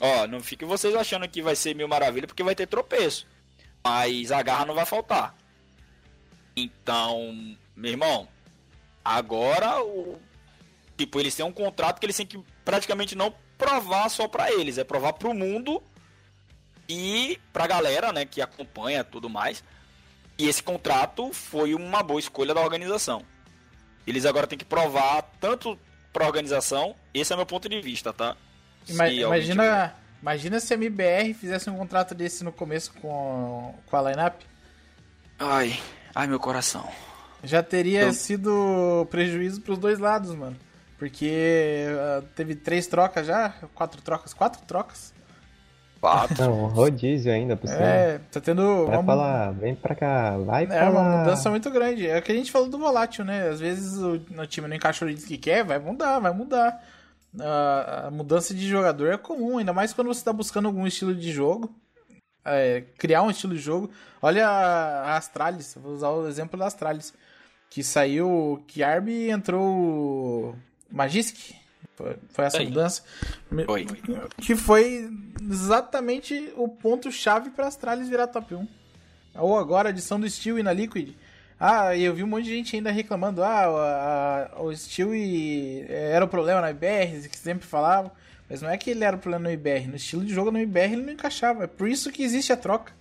Ó, 0.00 0.26
não 0.26 0.40
fiquem 0.40 0.66
vocês 0.66 0.94
achando 0.94 1.28
que 1.28 1.42
vai 1.42 1.54
ser 1.54 1.74
mil 1.74 1.86
maravilhas, 1.86 2.26
porque 2.26 2.42
vai 2.42 2.54
ter 2.54 2.66
tropeço. 2.66 3.26
Mas 3.84 4.32
a 4.32 4.42
garra 4.42 4.66
não 4.66 4.74
vai 4.74 4.86
faltar. 4.86 5.36
Então, 6.56 7.56
meu 7.76 7.90
irmão, 7.90 8.28
agora 9.04 9.82
o. 9.82 10.18
Tipo, 10.96 11.18
eles 11.20 11.34
têm 11.34 11.46
um 11.46 11.52
contrato 11.52 11.98
que 11.98 12.06
eles 12.06 12.16
têm 12.16 12.26
que 12.26 12.42
praticamente 12.64 13.14
não 13.14 13.34
provar 13.56 14.08
só 14.08 14.28
para 14.28 14.52
eles, 14.52 14.78
é 14.78 14.84
provar 14.84 15.14
pro 15.14 15.34
mundo 15.34 15.82
e 16.90 17.40
pra 17.52 17.66
galera, 17.66 18.12
né, 18.12 18.24
que 18.24 18.42
acompanha 18.42 19.04
tudo 19.04 19.30
mais. 19.30 19.62
E 20.36 20.48
esse 20.48 20.62
contrato 20.62 21.32
foi 21.32 21.74
uma 21.74 22.02
boa 22.02 22.18
escolha 22.18 22.54
da 22.54 22.60
organização. 22.60 23.22
Eles 24.06 24.24
agora 24.24 24.46
têm 24.46 24.58
que 24.58 24.64
provar 24.64 25.22
tanto 25.38 25.78
pra 26.12 26.26
organização, 26.26 26.96
esse 27.14 27.32
é 27.32 27.36
meu 27.36 27.46
ponto 27.46 27.68
de 27.68 27.80
vista, 27.80 28.12
tá? 28.12 28.36
Ima 28.88 29.08
imagina, 29.08 29.94
imagina 30.20 30.58
se 30.58 30.74
a 30.74 30.76
MBR 30.76 31.34
fizesse 31.34 31.70
um 31.70 31.76
contrato 31.76 32.14
desse 32.14 32.42
no 32.42 32.50
começo 32.50 32.92
com, 32.94 33.74
com 33.86 33.96
a 33.96 34.10
lineup. 34.10 34.40
Ai, 35.38 35.78
ai 36.14 36.26
meu 36.26 36.40
coração. 36.40 36.90
Já 37.44 37.62
teria 37.62 38.00
então... 38.00 38.12
sido 38.12 39.06
prejuízo 39.10 39.60
pros 39.60 39.78
dois 39.78 39.98
lados, 39.98 40.34
mano. 40.34 40.56
Porque 40.98 41.86
uh, 41.88 42.22
teve 42.34 42.54
três 42.54 42.86
trocas 42.86 43.26
já, 43.26 43.50
quatro 43.74 44.02
trocas, 44.02 44.34
quatro 44.34 44.62
trocas. 44.66 45.14
Quatro. 46.00 46.42
Não, 46.42 46.66
rodízio 46.68 47.30
ainda, 47.30 47.56
por 47.56 47.68
cima. 47.68 47.82
É, 47.82 48.18
tá 48.30 48.40
tendo. 48.40 48.86
Vai 48.86 48.96
uma... 48.96 49.04
pra 49.04 49.14
lá, 49.14 49.50
vem 49.50 49.74
pra 49.74 49.94
cá, 49.94 50.38
vai 50.38 50.64
é, 50.64 50.66
pra. 50.66 50.76
É 50.76 50.88
uma 50.88 51.18
mudança 51.18 51.50
muito 51.50 51.70
grande. 51.70 52.06
É 52.06 52.18
o 52.18 52.22
que 52.22 52.32
a 52.32 52.34
gente 52.34 52.50
falou 52.50 52.68
do 52.68 52.78
volátil, 52.78 53.22
né? 53.22 53.48
Às 53.48 53.60
vezes 53.60 53.98
o, 53.98 54.14
o 54.14 54.46
time 54.46 54.66
não 54.66 54.76
encaixa 54.76 55.04
o 55.04 55.14
que 55.14 55.36
quer, 55.36 55.62
vai 55.62 55.78
mudar, 55.78 56.18
vai 56.18 56.32
mudar. 56.32 56.82
A, 57.38 58.06
a, 58.06 58.10
mudança 58.10 58.54
de 58.54 58.66
jogador 58.66 59.12
é 59.12 59.18
comum, 59.18 59.58
ainda 59.58 59.74
mais 59.74 59.92
quando 59.92 60.08
você 60.08 60.24
tá 60.24 60.32
buscando 60.32 60.66
algum 60.66 60.86
estilo 60.86 61.14
de 61.14 61.30
jogo. 61.30 61.70
É, 62.42 62.82
criar 62.96 63.20
um 63.20 63.30
estilo 63.30 63.54
de 63.54 63.60
jogo. 63.60 63.90
Olha 64.22 64.48
a, 64.48 65.12
a 65.12 65.16
Astralis, 65.18 65.76
vou 65.80 65.92
usar 65.92 66.08
o 66.08 66.26
exemplo 66.26 66.58
da 66.58 66.66
Astralis. 66.66 67.12
Que 67.68 67.84
saiu 67.84 68.64
Kiarbi 68.66 69.12
e 69.12 69.30
entrou 69.30 70.56
Magisk. 70.90 71.54
Foi, 71.94 72.16
foi 72.30 72.44
essa 72.46 72.58
Aí. 72.58 72.68
mudança. 72.68 73.02
Foi. 73.66 73.86
Que 74.38 74.56
foi 74.56 75.10
exatamente 75.50 76.52
o 76.56 76.68
ponto-chave 76.68 77.50
para 77.50 77.66
Astralis 77.66 78.08
virar 78.08 78.28
top 78.28 78.54
1. 78.54 78.68
Ou 79.36 79.58
agora 79.58 79.88
a 79.88 79.90
adição 79.90 80.18
do 80.18 80.28
Steel 80.28 80.58
e 80.58 80.62
na 80.62 80.72
Liquid. 80.72 81.14
Ah, 81.58 81.96
eu 81.96 82.14
vi 82.14 82.24
um 82.24 82.26
monte 82.26 82.44
de 82.44 82.50
gente 82.56 82.76
ainda 82.76 82.90
reclamando. 82.90 83.42
Ah, 83.42 83.64
a, 83.66 84.56
a, 84.56 84.62
o 84.62 84.74
Steel 84.74 85.14
e, 85.14 85.84
era 85.88 86.24
o 86.24 86.28
problema 86.28 86.60
na 86.60 86.70
IBR, 86.70 87.28
que 87.28 87.38
sempre 87.38 87.66
falavam. 87.66 88.10
Mas 88.48 88.62
não 88.62 88.70
é 88.70 88.76
que 88.76 88.90
ele 88.90 89.04
era 89.04 89.16
o 89.16 89.20
problema 89.20 89.44
no 89.44 89.52
IBR. 89.52 89.86
No 89.86 89.96
estilo 89.96 90.24
de 90.24 90.34
jogo 90.34 90.50
no 90.50 90.58
IBR 90.58 90.94
ele 90.94 91.02
não 91.02 91.12
encaixava. 91.12 91.64
É 91.64 91.66
por 91.66 91.88
isso 91.88 92.10
que 92.10 92.22
existe 92.22 92.52
a 92.52 92.56
troca. 92.56 92.92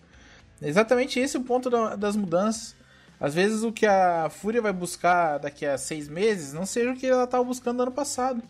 É 0.62 0.68
exatamente 0.68 1.20
esse 1.20 1.38
o 1.38 1.42
ponto 1.42 1.70
da, 1.70 1.96
das 1.96 2.16
mudanças. 2.16 2.76
Às 3.20 3.34
vezes 3.34 3.64
o 3.64 3.72
que 3.72 3.86
a 3.86 4.30
Fúria 4.30 4.62
vai 4.62 4.72
buscar 4.72 5.40
daqui 5.40 5.66
a 5.66 5.78
seis 5.78 6.08
meses 6.08 6.54
não 6.54 6.66
seja 6.66 6.92
o 6.92 6.96
que 6.96 7.08
ela 7.08 7.24
estava 7.24 7.44
buscando 7.44 7.78
no 7.78 7.84
ano 7.84 7.92
passado. 7.92 8.44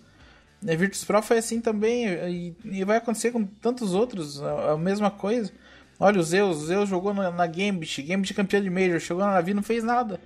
A 0.67 0.75
Virtus 0.75 1.05
Pro 1.05 1.21
foi 1.21 1.37
assim 1.37 1.61
também, 1.61 2.07
e, 2.07 2.55
e 2.65 2.83
vai 2.83 2.97
acontecer 2.97 3.31
com 3.31 3.45
tantos 3.45 3.93
outros, 3.93 4.41
a, 4.41 4.73
a, 4.73 4.77
mesma 4.77 5.09
coisa. 5.09 5.51
Olha, 5.97 6.19
o 6.19 6.23
Zeus, 6.23 6.57
o 6.57 6.65
Zeus 6.65 6.89
jogou 6.89 7.13
na, 7.13 7.31
na 7.31 7.47
Gambit, 7.47 8.01
Gambit 8.01 8.33
campeão 8.33 8.61
de 8.61 8.69
Major, 8.69 8.99
chegou 8.99 9.23
na 9.23 9.33
Navi 9.33 9.53
não 9.53 9.63
fez 9.63 9.83
nada. 9.83 10.19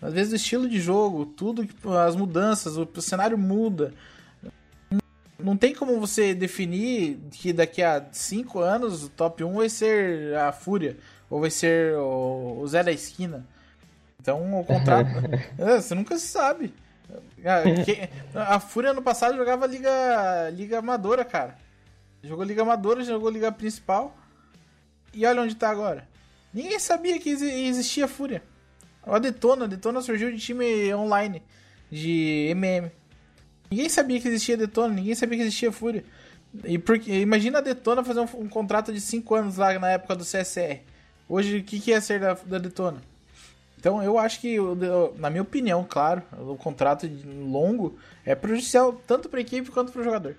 às 0.00 0.12
vezes 0.12 0.32
o 0.32 0.36
estilo 0.36 0.68
de 0.68 0.80
jogo, 0.80 1.26
tudo, 1.26 1.68
as 2.06 2.16
mudanças, 2.16 2.78
o, 2.78 2.88
o 2.94 3.02
cenário 3.02 3.36
muda. 3.36 3.92
Não 5.38 5.56
tem 5.56 5.74
como 5.74 6.00
você 6.00 6.34
definir 6.34 7.18
que 7.32 7.52
daqui 7.52 7.82
a 7.82 8.06
5 8.10 8.60
anos 8.60 9.04
o 9.04 9.08
top 9.10 9.44
1 9.44 9.54
vai 9.54 9.68
ser 9.68 10.34
a 10.36 10.52
Fúria, 10.52 10.96
ou 11.28 11.40
vai 11.40 11.50
ser 11.50 11.94
o, 11.96 12.60
o 12.60 12.66
Zé 12.66 12.82
da 12.82 12.92
Esquina. 12.92 13.46
Então 14.18 14.58
o 14.58 14.64
contrato. 14.64 15.10
é, 15.58 15.78
você 15.78 15.94
nunca 15.94 16.16
sabe. 16.18 16.72
A, 18.34 18.58
Fúria 18.58 18.92
no 18.92 19.02
passado 19.02 19.36
jogava 19.36 19.66
Liga, 19.66 20.50
Liga 20.50 20.78
Amadora, 20.78 21.24
cara. 21.24 21.56
Jogou 22.22 22.44
Liga 22.44 22.62
Amadora, 22.62 23.04
jogou 23.04 23.30
Liga 23.30 23.52
Principal. 23.52 24.16
E 25.12 25.26
olha 25.26 25.42
onde 25.42 25.54
tá 25.54 25.70
agora. 25.70 26.08
Ninguém 26.52 26.78
sabia 26.78 27.18
que 27.18 27.30
existia 27.30 28.08
Fúria. 28.08 28.42
A 29.02 29.18
Detona, 29.18 29.66
a 29.66 29.68
Detona 29.68 30.00
surgiu 30.00 30.30
de 30.30 30.38
time 30.38 30.94
online, 30.94 31.42
de 31.90 32.48
MM. 32.50 32.90
Ninguém 33.70 33.88
sabia 33.88 34.20
que 34.20 34.28
existia 34.28 34.56
Detona, 34.56 34.94
ninguém 34.94 35.14
sabia 35.14 35.38
que 35.38 35.44
existia 35.44 35.70
Fúria. 35.70 36.04
E 36.64 36.78
porque, 36.78 37.12
imagina 37.20 37.58
a 37.58 37.60
Detona 37.60 38.04
fazer 38.04 38.20
um, 38.20 38.28
um 38.40 38.48
contrato 38.48 38.92
de 38.92 39.00
5 39.00 39.34
anos 39.34 39.56
lá 39.56 39.78
na 39.78 39.90
época 39.90 40.14
do 40.14 40.24
CSR. 40.24 40.80
Hoje, 41.28 41.58
o 41.58 41.64
que, 41.64 41.80
que 41.80 41.90
ia 41.90 42.00
ser 42.00 42.20
da, 42.20 42.34
da 42.34 42.58
Detona? 42.58 43.02
Então, 43.84 44.02
eu 44.02 44.18
acho 44.18 44.40
que, 44.40 44.56
na 45.18 45.28
minha 45.28 45.42
opinião, 45.42 45.84
claro, 45.86 46.22
o 46.38 46.56
contrato 46.56 47.06
longo 47.26 47.98
é 48.24 48.34
prejudicial 48.34 48.94
tanto 49.06 49.28
para 49.28 49.40
a 49.40 49.42
equipe 49.42 49.70
quanto 49.70 49.92
para 49.92 50.00
o 50.00 50.04
jogador. 50.04 50.34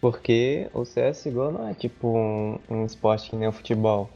Porque 0.00 0.68
o 0.74 0.82
CSGO 0.82 1.52
não 1.52 1.68
é 1.68 1.74
tipo 1.74 2.08
um, 2.08 2.58
um 2.68 2.84
esporte 2.84 3.30
que 3.30 3.36
nem 3.36 3.46
o 3.46 3.52
futebol. 3.52 4.10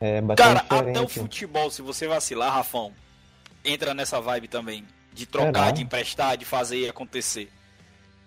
É 0.00 0.20
bastante 0.20 0.46
Cara, 0.46 0.60
diferente. 0.60 0.90
até 0.90 1.00
o 1.00 1.08
futebol, 1.08 1.70
se 1.72 1.82
você 1.82 2.06
vacilar, 2.06 2.52
Rafão, 2.52 2.92
entra 3.64 3.92
nessa 3.92 4.20
vibe 4.20 4.46
também. 4.46 4.86
De 5.12 5.26
trocar, 5.26 5.72
de 5.72 5.82
emprestar, 5.82 6.36
de 6.36 6.44
fazer 6.44 6.88
acontecer. 6.88 7.50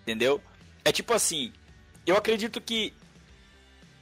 Entendeu? 0.02 0.38
É 0.84 0.92
tipo 0.92 1.14
assim, 1.14 1.50
eu 2.06 2.14
acredito 2.14 2.60
que 2.60 2.92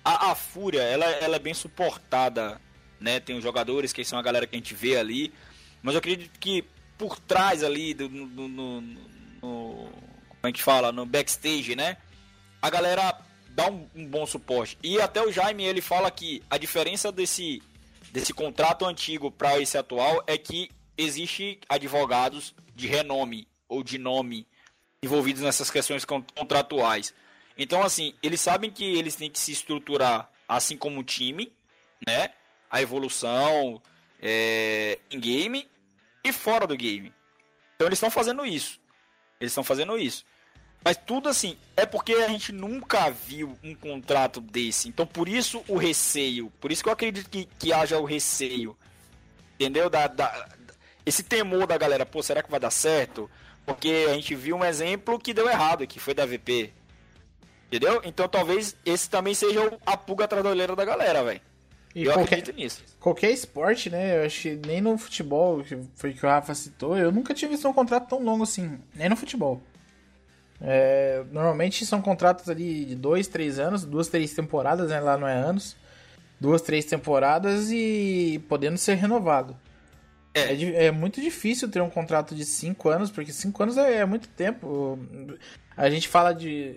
a, 0.04 0.32
a 0.32 0.34
Fúria, 0.34 0.82
ela, 0.82 1.04
ela 1.04 1.36
é 1.36 1.38
bem 1.38 1.54
suportada, 1.54 2.60
né? 3.00 3.18
Tem 3.20 3.36
os 3.36 3.42
jogadores 3.42 3.92
que 3.92 4.04
são 4.04 4.18
a 4.18 4.22
galera 4.22 4.46
que 4.46 4.54
a 4.54 4.58
gente 4.58 4.74
vê 4.74 4.96
ali. 4.96 5.32
Mas 5.82 5.94
eu 5.94 5.98
acredito 5.98 6.38
que 6.38 6.64
por 6.98 7.18
trás 7.18 7.64
ali, 7.64 7.94
do, 7.94 8.08
no, 8.08 8.26
no, 8.26 8.80
no, 8.80 9.90
como 10.28 10.44
é 10.44 10.52
que 10.52 10.62
fala? 10.62 10.92
No 10.92 11.06
backstage, 11.06 11.74
né? 11.74 11.96
a 12.60 12.68
galera 12.68 13.18
dá 13.50 13.68
um, 13.70 13.88
um, 13.94 14.06
bom 14.06 14.26
suporte. 14.26 14.76
E 14.82 15.00
até 15.00 15.22
o 15.22 15.32
Jaime 15.32 15.64
ele 15.64 15.80
fala 15.80 16.10
que 16.10 16.42
a 16.50 16.58
diferença 16.58 17.10
desse, 17.10 17.62
desse 18.12 18.32
contrato 18.32 18.84
antigo 18.84 19.30
para 19.30 19.58
esse 19.58 19.78
atual 19.78 20.22
é 20.26 20.36
que 20.36 20.70
existe 20.96 21.58
advogados 21.68 22.54
de 22.74 22.86
renome 22.86 23.48
ou 23.68 23.82
de 23.82 23.98
nome 23.98 24.46
envolvidos 25.02 25.42
nessas 25.42 25.70
questões 25.70 26.04
contratuais. 26.04 27.14
Então, 27.56 27.82
assim, 27.82 28.14
eles 28.22 28.40
sabem 28.40 28.70
que 28.70 28.84
eles 28.84 29.16
têm 29.16 29.30
que 29.30 29.38
se 29.38 29.52
estruturar 29.52 30.30
assim 30.46 30.76
como 30.76 31.00
o 31.00 31.04
time, 31.04 31.52
né? 32.06 32.30
A 32.70 32.80
evolução 32.80 33.82
é, 34.20 34.98
em 35.10 35.18
game 35.18 35.68
e 36.24 36.32
fora 36.32 36.66
do 36.66 36.76
game. 36.76 37.12
Então, 37.74 37.88
eles 37.88 37.96
estão 37.96 38.10
fazendo 38.10 38.44
isso. 38.46 38.80
Eles 39.40 39.52
estão 39.52 39.64
fazendo 39.64 39.98
isso. 39.98 40.24
Mas 40.84 40.96
tudo 40.96 41.28
assim, 41.28 41.56
é 41.76 41.84
porque 41.84 42.14
a 42.14 42.28
gente 42.28 42.52
nunca 42.52 43.10
viu 43.10 43.56
um 43.62 43.74
contrato 43.74 44.40
desse. 44.40 44.88
Então 44.88 45.06
por 45.06 45.28
isso 45.28 45.62
o 45.68 45.76
receio. 45.76 46.50
Por 46.58 46.72
isso 46.72 46.82
que 46.82 46.88
eu 46.88 46.92
acredito 46.92 47.28
que, 47.28 47.46
que 47.58 47.72
haja 47.72 47.98
o 47.98 48.04
receio. 48.04 48.76
Entendeu? 49.54 49.90
Da, 49.90 50.06
da, 50.06 50.48
esse 51.04 51.22
temor 51.22 51.66
da 51.66 51.76
galera, 51.76 52.06
pô, 52.06 52.22
será 52.22 52.42
que 52.42 52.50
vai 52.50 52.58
dar 52.58 52.70
certo? 52.70 53.30
Porque 53.66 54.06
a 54.08 54.14
gente 54.14 54.34
viu 54.34 54.56
um 54.56 54.64
exemplo 54.64 55.18
que 55.18 55.34
deu 55.34 55.48
errado, 55.48 55.86
que 55.86 56.00
foi 56.00 56.14
da 56.14 56.24
VP. 56.24 56.72
Entendeu? 57.66 58.00
Então 58.04 58.26
talvez 58.26 58.74
esse 58.84 59.08
também 59.08 59.34
seja 59.34 59.60
a 59.84 59.96
pulga 59.98 60.24
atrás 60.24 60.42
da 60.42 60.50
olheira 60.50 60.74
da 60.74 60.84
galera, 60.84 61.22
velho. 61.22 61.42
Eu 61.94 62.12
qualquer, 62.12 62.38
acredito 62.38 62.56
nisso. 62.56 62.82
Qualquer 63.00 63.30
esporte, 63.30 63.90
né? 63.90 64.18
Eu 64.18 64.26
acho 64.26 64.42
que 64.42 64.60
nem 64.66 64.80
no 64.80 64.96
futebol, 64.96 65.62
que 65.62 65.78
foi 65.94 66.12
que 66.12 66.24
o 66.24 66.28
Rafa 66.28 66.54
citou, 66.54 66.96
eu 66.96 67.10
nunca 67.10 67.34
tinha 67.34 67.48
visto 67.48 67.68
um 67.68 67.72
contrato 67.72 68.08
tão 68.08 68.22
longo 68.22 68.44
assim. 68.44 68.78
Nem 68.94 69.08
no 69.08 69.16
futebol. 69.16 69.60
É, 70.60 71.24
normalmente 71.32 71.86
são 71.86 72.02
contratos 72.02 72.48
ali 72.48 72.84
de 72.84 72.94
dois, 72.94 73.26
três 73.26 73.58
anos, 73.58 73.84
duas, 73.84 74.08
três 74.08 74.32
temporadas, 74.34 74.90
né? 74.90 75.00
Lá 75.00 75.16
não 75.16 75.26
é 75.26 75.34
anos. 75.34 75.76
Duas, 76.38 76.62
três 76.62 76.84
temporadas 76.84 77.70
e 77.70 78.42
podendo 78.48 78.78
ser 78.78 78.94
renovado. 78.94 79.56
É. 80.32 80.52
é, 80.52 80.84
é 80.86 80.90
muito 80.90 81.20
difícil 81.20 81.68
ter 81.68 81.80
um 81.80 81.90
contrato 81.90 82.34
de 82.34 82.44
cinco 82.44 82.88
anos, 82.88 83.10
porque 83.10 83.32
cinco 83.32 83.62
anos 83.62 83.76
é, 83.76 83.96
é 83.98 84.04
muito 84.04 84.28
tempo. 84.28 84.98
A 85.76 85.88
gente 85.90 86.08
fala 86.08 86.32
de. 86.32 86.76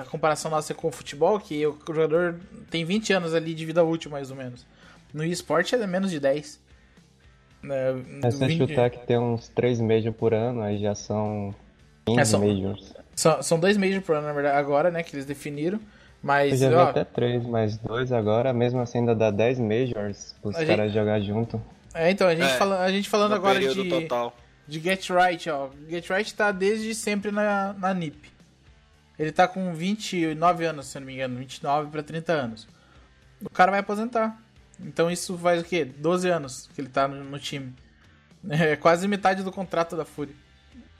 A 0.00 0.04
comparação 0.04 0.50
nossa 0.50 0.74
com 0.74 0.88
o 0.88 0.92
futebol, 0.92 1.40
que 1.40 1.66
o 1.66 1.78
jogador 1.88 2.38
tem 2.70 2.84
20 2.84 3.12
anos 3.14 3.34
ali 3.34 3.54
de 3.54 3.64
vida 3.64 3.82
útil, 3.82 4.10
mais 4.10 4.30
ou 4.30 4.36
menos. 4.36 4.66
No 5.14 5.24
esporte 5.24 5.74
é 5.74 5.86
menos 5.86 6.10
de 6.10 6.20
10. 6.20 6.60
É, 7.64 7.94
é 8.22 8.30
se 8.30 8.46
20... 8.46 8.68
chutar 8.68 8.90
que 8.90 9.06
tem 9.06 9.18
uns 9.18 9.48
3 9.48 9.80
meses 9.80 10.14
por 10.14 10.34
ano, 10.34 10.60
aí 10.60 10.78
já 10.78 10.94
são 10.94 11.54
15 12.06 12.20
é, 12.20 12.24
são, 12.24 12.40
majors. 12.40 12.94
São, 13.14 13.42
são 13.42 13.58
dois 13.58 13.76
Major 13.76 14.00
pro 14.00 14.14
ano, 14.14 14.26
na 14.26 14.32
verdade, 14.32 14.56
agora, 14.56 14.90
né, 14.90 15.02
que 15.02 15.14
eles 15.14 15.26
definiram. 15.26 15.80
Mas, 16.22 16.60
Eu 16.60 16.72
já 16.72 16.84
ó, 16.84 16.88
até 16.88 17.04
três, 17.04 17.44
mais 17.46 17.76
dois 17.78 18.10
agora, 18.10 18.52
mesmo 18.52 18.80
assim 18.80 18.98
ainda 18.98 19.14
dá 19.14 19.30
10 19.30 19.60
Majors 19.60 20.34
os 20.42 20.56
caras 20.56 20.86
gente... 20.86 20.94
jogar 20.94 21.20
junto. 21.20 21.62
É, 21.98 22.12
então, 22.12 22.28
a 22.28 22.34
gente, 22.34 22.48
é, 22.48 22.56
fala, 22.56 22.80
a 22.80 22.92
gente 22.92 23.08
falando 23.08 23.34
agora 23.34 23.58
de, 23.58 23.88
total. 23.88 24.36
de 24.68 24.78
Get 24.78 25.10
Right, 25.10 25.50
ó. 25.50 25.68
Get 25.88 26.08
Right 26.08 26.32
tá 26.32 26.52
desde 26.52 26.94
sempre 26.94 27.32
na, 27.32 27.72
na 27.72 27.92
NIP. 27.92 28.30
Ele 29.18 29.32
tá 29.32 29.48
com 29.48 29.74
29 29.74 30.64
anos, 30.64 30.86
se 30.86 30.96
eu 30.96 31.00
não 31.00 31.06
me 31.06 31.14
engano, 31.14 31.38
29 31.38 31.90
para 31.90 32.00
30 32.04 32.32
anos. 32.32 32.68
O 33.44 33.50
cara 33.50 33.72
vai 33.72 33.80
aposentar. 33.80 34.40
Então 34.78 35.10
isso 35.10 35.36
faz 35.38 35.60
o 35.60 35.64
quê? 35.64 35.84
12 35.84 36.28
anos 36.28 36.70
que 36.72 36.80
ele 36.80 36.88
tá 36.88 37.08
no, 37.08 37.24
no 37.24 37.38
time. 37.38 37.74
É 38.48 38.76
quase 38.76 39.08
metade 39.08 39.42
do 39.42 39.50
contrato 39.50 39.96
da 39.96 40.04
Fúria. 40.04 40.34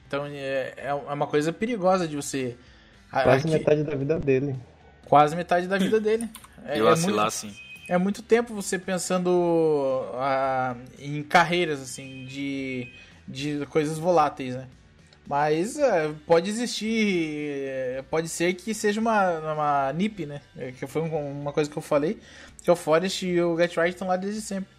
Então 0.08 0.26
é, 0.26 0.74
é 0.76 0.92
uma 0.92 1.28
coisa 1.28 1.52
perigosa 1.52 2.08
de 2.08 2.16
você. 2.16 2.56
Quase 3.08 3.46
aqui, 3.46 3.50
metade 3.50 3.84
da 3.84 3.94
vida 3.94 4.18
dele. 4.18 4.56
Quase 5.06 5.36
metade 5.36 5.68
da 5.68 5.78
vida 5.78 6.00
dele. 6.00 6.28
É, 6.66 6.78
Eu 6.78 6.88
é 6.88 6.96
muito, 6.96 7.20
assim. 7.20 7.56
É 7.88 7.96
muito 7.96 8.22
tempo 8.22 8.54
você 8.54 8.78
pensando 8.78 9.30
uh, 9.30 10.76
em 10.98 11.22
carreiras, 11.22 11.80
assim, 11.80 12.26
de, 12.26 12.92
de 13.26 13.64
coisas 13.66 13.98
voláteis, 13.98 14.54
né? 14.54 14.68
Mas 15.26 15.76
uh, 15.76 16.14
pode 16.26 16.50
existir, 16.50 18.04
pode 18.10 18.28
ser 18.28 18.54
que 18.54 18.74
seja 18.74 19.00
uma, 19.00 19.38
uma 19.52 19.92
NIP, 19.94 20.26
né? 20.26 20.40
Que 20.78 20.86
foi 20.86 21.02
uma 21.02 21.52
coisa 21.52 21.70
que 21.70 21.76
eu 21.76 21.82
falei, 21.82 22.18
que 22.62 22.70
o 22.70 22.76
Forest 22.76 23.26
e 23.26 23.40
o 23.40 23.56
Get 23.56 23.74
Right 23.76 23.90
estão 23.90 24.08
lá 24.08 24.16
desde 24.16 24.42
sempre. 24.42 24.78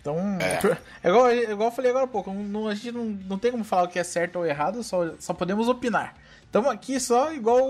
Então, 0.00 0.18
é. 0.38 0.78
é 1.02 1.08
igual, 1.08 1.28
é 1.28 1.50
igual 1.50 1.68
eu 1.68 1.74
falei 1.74 1.90
agora 1.90 2.04
há 2.04 2.08
pouco, 2.08 2.30
não, 2.30 2.68
a 2.68 2.74
gente 2.74 2.92
não, 2.92 3.06
não 3.06 3.38
tem 3.38 3.50
como 3.50 3.64
falar 3.64 3.84
o 3.84 3.88
que 3.88 3.98
é 3.98 4.04
certo 4.04 4.36
ou 4.36 4.44
errado, 4.44 4.82
só, 4.82 5.14
só 5.18 5.32
podemos 5.32 5.66
opinar. 5.66 6.14
Estamos 6.54 6.70
aqui 6.70 7.00
só 7.00 7.32
igual 7.32 7.66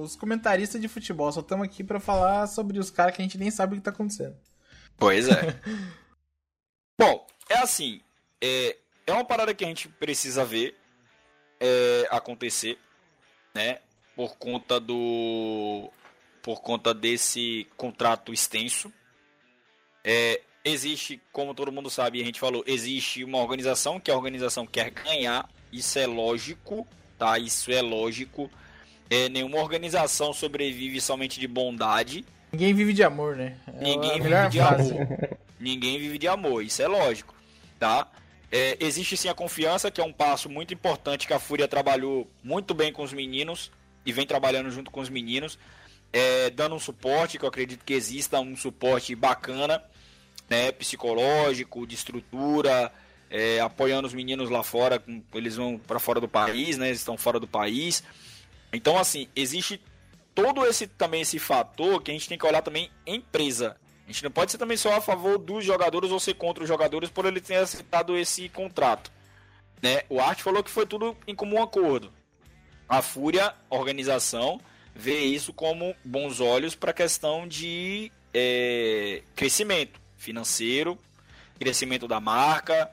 os 0.00 0.14
comentaristas 0.14 0.80
de 0.80 0.86
futebol, 0.86 1.32
só 1.32 1.40
estamos 1.40 1.64
aqui 1.64 1.82
para 1.82 1.98
falar 1.98 2.46
sobre 2.46 2.78
os 2.78 2.88
caras 2.88 3.12
que 3.12 3.20
a 3.20 3.24
gente 3.24 3.36
nem 3.36 3.50
sabe 3.50 3.72
o 3.72 3.74
que 3.74 3.80
está 3.80 3.90
acontecendo. 3.90 4.36
Pois 4.96 5.28
é. 5.28 5.60
Bom, 6.96 7.26
é 7.48 7.58
assim, 7.58 8.00
é, 8.40 8.76
é 9.04 9.12
uma 9.12 9.24
parada 9.24 9.52
que 9.52 9.64
a 9.64 9.66
gente 9.66 9.88
precisa 9.88 10.44
ver 10.44 10.76
é, 11.58 12.06
acontecer, 12.08 12.78
né? 13.52 13.80
Por 14.14 14.36
conta 14.36 14.78
do. 14.78 15.90
Por 16.40 16.62
conta 16.62 16.94
desse 16.94 17.66
contrato 17.76 18.32
extenso. 18.32 18.92
É, 20.04 20.40
existe, 20.64 21.20
como 21.32 21.52
todo 21.52 21.72
mundo 21.72 21.90
sabe, 21.90 22.22
a 22.22 22.24
gente 22.24 22.38
falou, 22.38 22.62
existe 22.64 23.24
uma 23.24 23.38
organização 23.38 23.98
que 23.98 24.08
a 24.08 24.16
organização 24.16 24.68
quer 24.68 24.90
ganhar, 24.90 25.50
isso 25.72 25.98
é 25.98 26.06
lógico, 26.06 26.86
tá? 27.24 27.38
Isso 27.38 27.72
é 27.72 27.80
lógico. 27.80 28.50
É, 29.08 29.30
nenhuma 29.30 29.58
organização 29.58 30.34
sobrevive 30.34 31.00
somente 31.00 31.40
de 31.40 31.48
bondade. 31.48 32.24
Ninguém 32.52 32.74
vive 32.74 32.92
de 32.92 33.02
amor, 33.02 33.34
né? 33.34 33.56
É 33.66 33.82
Ninguém 33.82 34.20
vive 34.20 34.48
de 34.50 34.60
amor. 34.60 35.38
Ninguém 35.58 35.98
vive 35.98 36.18
de 36.18 36.28
amor, 36.28 36.62
isso 36.62 36.82
é 36.82 36.86
lógico, 36.86 37.34
tá? 37.78 38.06
É, 38.52 38.76
existe 38.80 39.16
sim 39.16 39.28
a 39.28 39.34
confiança, 39.34 39.90
que 39.90 40.00
é 40.00 40.04
um 40.04 40.12
passo 40.12 40.48
muito 40.50 40.74
importante 40.74 41.26
que 41.26 41.32
a 41.32 41.38
Fúria 41.38 41.66
trabalhou 41.66 42.28
muito 42.42 42.74
bem 42.74 42.92
com 42.92 43.02
os 43.02 43.12
meninos 43.12 43.72
e 44.04 44.12
vem 44.12 44.26
trabalhando 44.26 44.70
junto 44.70 44.90
com 44.90 45.00
os 45.00 45.08
meninos, 45.08 45.58
é, 46.12 46.50
dando 46.50 46.74
um 46.74 46.78
suporte, 46.78 47.38
que 47.38 47.44
eu 47.44 47.48
acredito 47.48 47.84
que 47.84 47.94
exista 47.94 48.38
um 48.38 48.54
suporte 48.54 49.14
bacana 49.14 49.82
né, 50.50 50.70
psicológico, 50.72 51.86
de 51.86 51.94
estrutura, 51.94 52.92
é, 53.34 53.58
apoiando 53.58 54.06
os 54.06 54.14
meninos 54.14 54.48
lá 54.48 54.62
fora, 54.62 55.02
eles 55.34 55.56
vão 55.56 55.76
para 55.76 55.98
fora 55.98 56.20
do 56.20 56.28
país, 56.28 56.78
né, 56.78 56.86
eles 56.86 57.00
estão 57.00 57.18
fora 57.18 57.40
do 57.40 57.48
país. 57.48 58.04
Então, 58.72 58.96
assim, 58.96 59.26
existe 59.34 59.82
todo 60.32 60.64
esse 60.64 60.86
também 60.86 61.22
esse 61.22 61.40
fator 61.40 62.00
que 62.00 62.12
a 62.12 62.14
gente 62.14 62.28
tem 62.28 62.38
que 62.38 62.46
olhar 62.46 62.62
também 62.62 62.92
empresa, 63.04 63.76
A 64.04 64.12
gente 64.12 64.22
não 64.22 64.30
pode 64.30 64.52
ser 64.52 64.58
também 64.58 64.76
só 64.76 64.96
a 64.96 65.00
favor 65.00 65.36
dos 65.36 65.64
jogadores 65.64 66.12
ou 66.12 66.20
ser 66.20 66.34
contra 66.34 66.62
os 66.62 66.68
jogadores 66.68 67.10
por 67.10 67.24
ele 67.24 67.40
ter 67.40 67.56
aceitado 67.56 68.16
esse 68.16 68.48
contrato. 68.50 69.10
Né? 69.82 70.02
O 70.08 70.20
Art 70.20 70.40
falou 70.40 70.62
que 70.62 70.70
foi 70.70 70.86
tudo 70.86 71.16
em 71.26 71.34
comum 71.34 71.60
acordo. 71.60 72.12
A 72.88 73.02
Fúria, 73.02 73.52
organização, 73.68 74.60
vê 74.94 75.22
isso 75.24 75.52
como 75.52 75.92
bons 76.04 76.38
olhos 76.38 76.76
para 76.76 76.92
a 76.92 76.94
questão 76.94 77.48
de 77.48 78.12
é, 78.32 79.22
crescimento 79.34 80.00
financeiro, 80.16 80.96
crescimento 81.58 82.06
da 82.06 82.20
marca. 82.20 82.90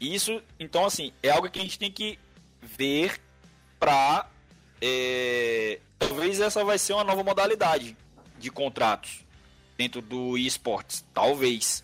Isso, 0.00 0.42
então, 0.58 0.84
assim, 0.84 1.12
é 1.22 1.30
algo 1.30 1.50
que 1.50 1.58
a 1.58 1.62
gente 1.62 1.78
tem 1.78 1.90
que 1.90 2.18
ver 2.60 3.20
para. 3.78 4.28
É, 4.80 5.80
talvez 5.98 6.40
essa 6.40 6.62
vai 6.64 6.78
ser 6.78 6.92
uma 6.92 7.04
nova 7.04 7.22
modalidade 7.22 7.96
de 8.38 8.50
contratos 8.50 9.24
dentro 9.76 10.00
do 10.02 10.36
esportes. 10.36 11.04
Talvez. 11.14 11.82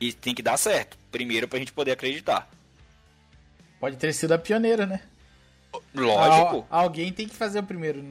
E 0.00 0.12
tem 0.12 0.34
que 0.34 0.42
dar 0.42 0.56
certo. 0.56 0.96
Primeiro, 1.10 1.48
para 1.48 1.56
a 1.56 1.60
gente 1.60 1.72
poder 1.72 1.92
acreditar. 1.92 2.48
Pode 3.80 3.96
ter 3.96 4.12
sido 4.12 4.32
a 4.32 4.38
pioneira, 4.38 4.86
né? 4.86 5.02
Lógico. 5.94 6.66
Al 6.70 6.82
alguém 6.82 7.12
tem 7.12 7.28
que 7.28 7.34
fazer 7.34 7.58
o 7.60 7.62
primeiro. 7.62 8.02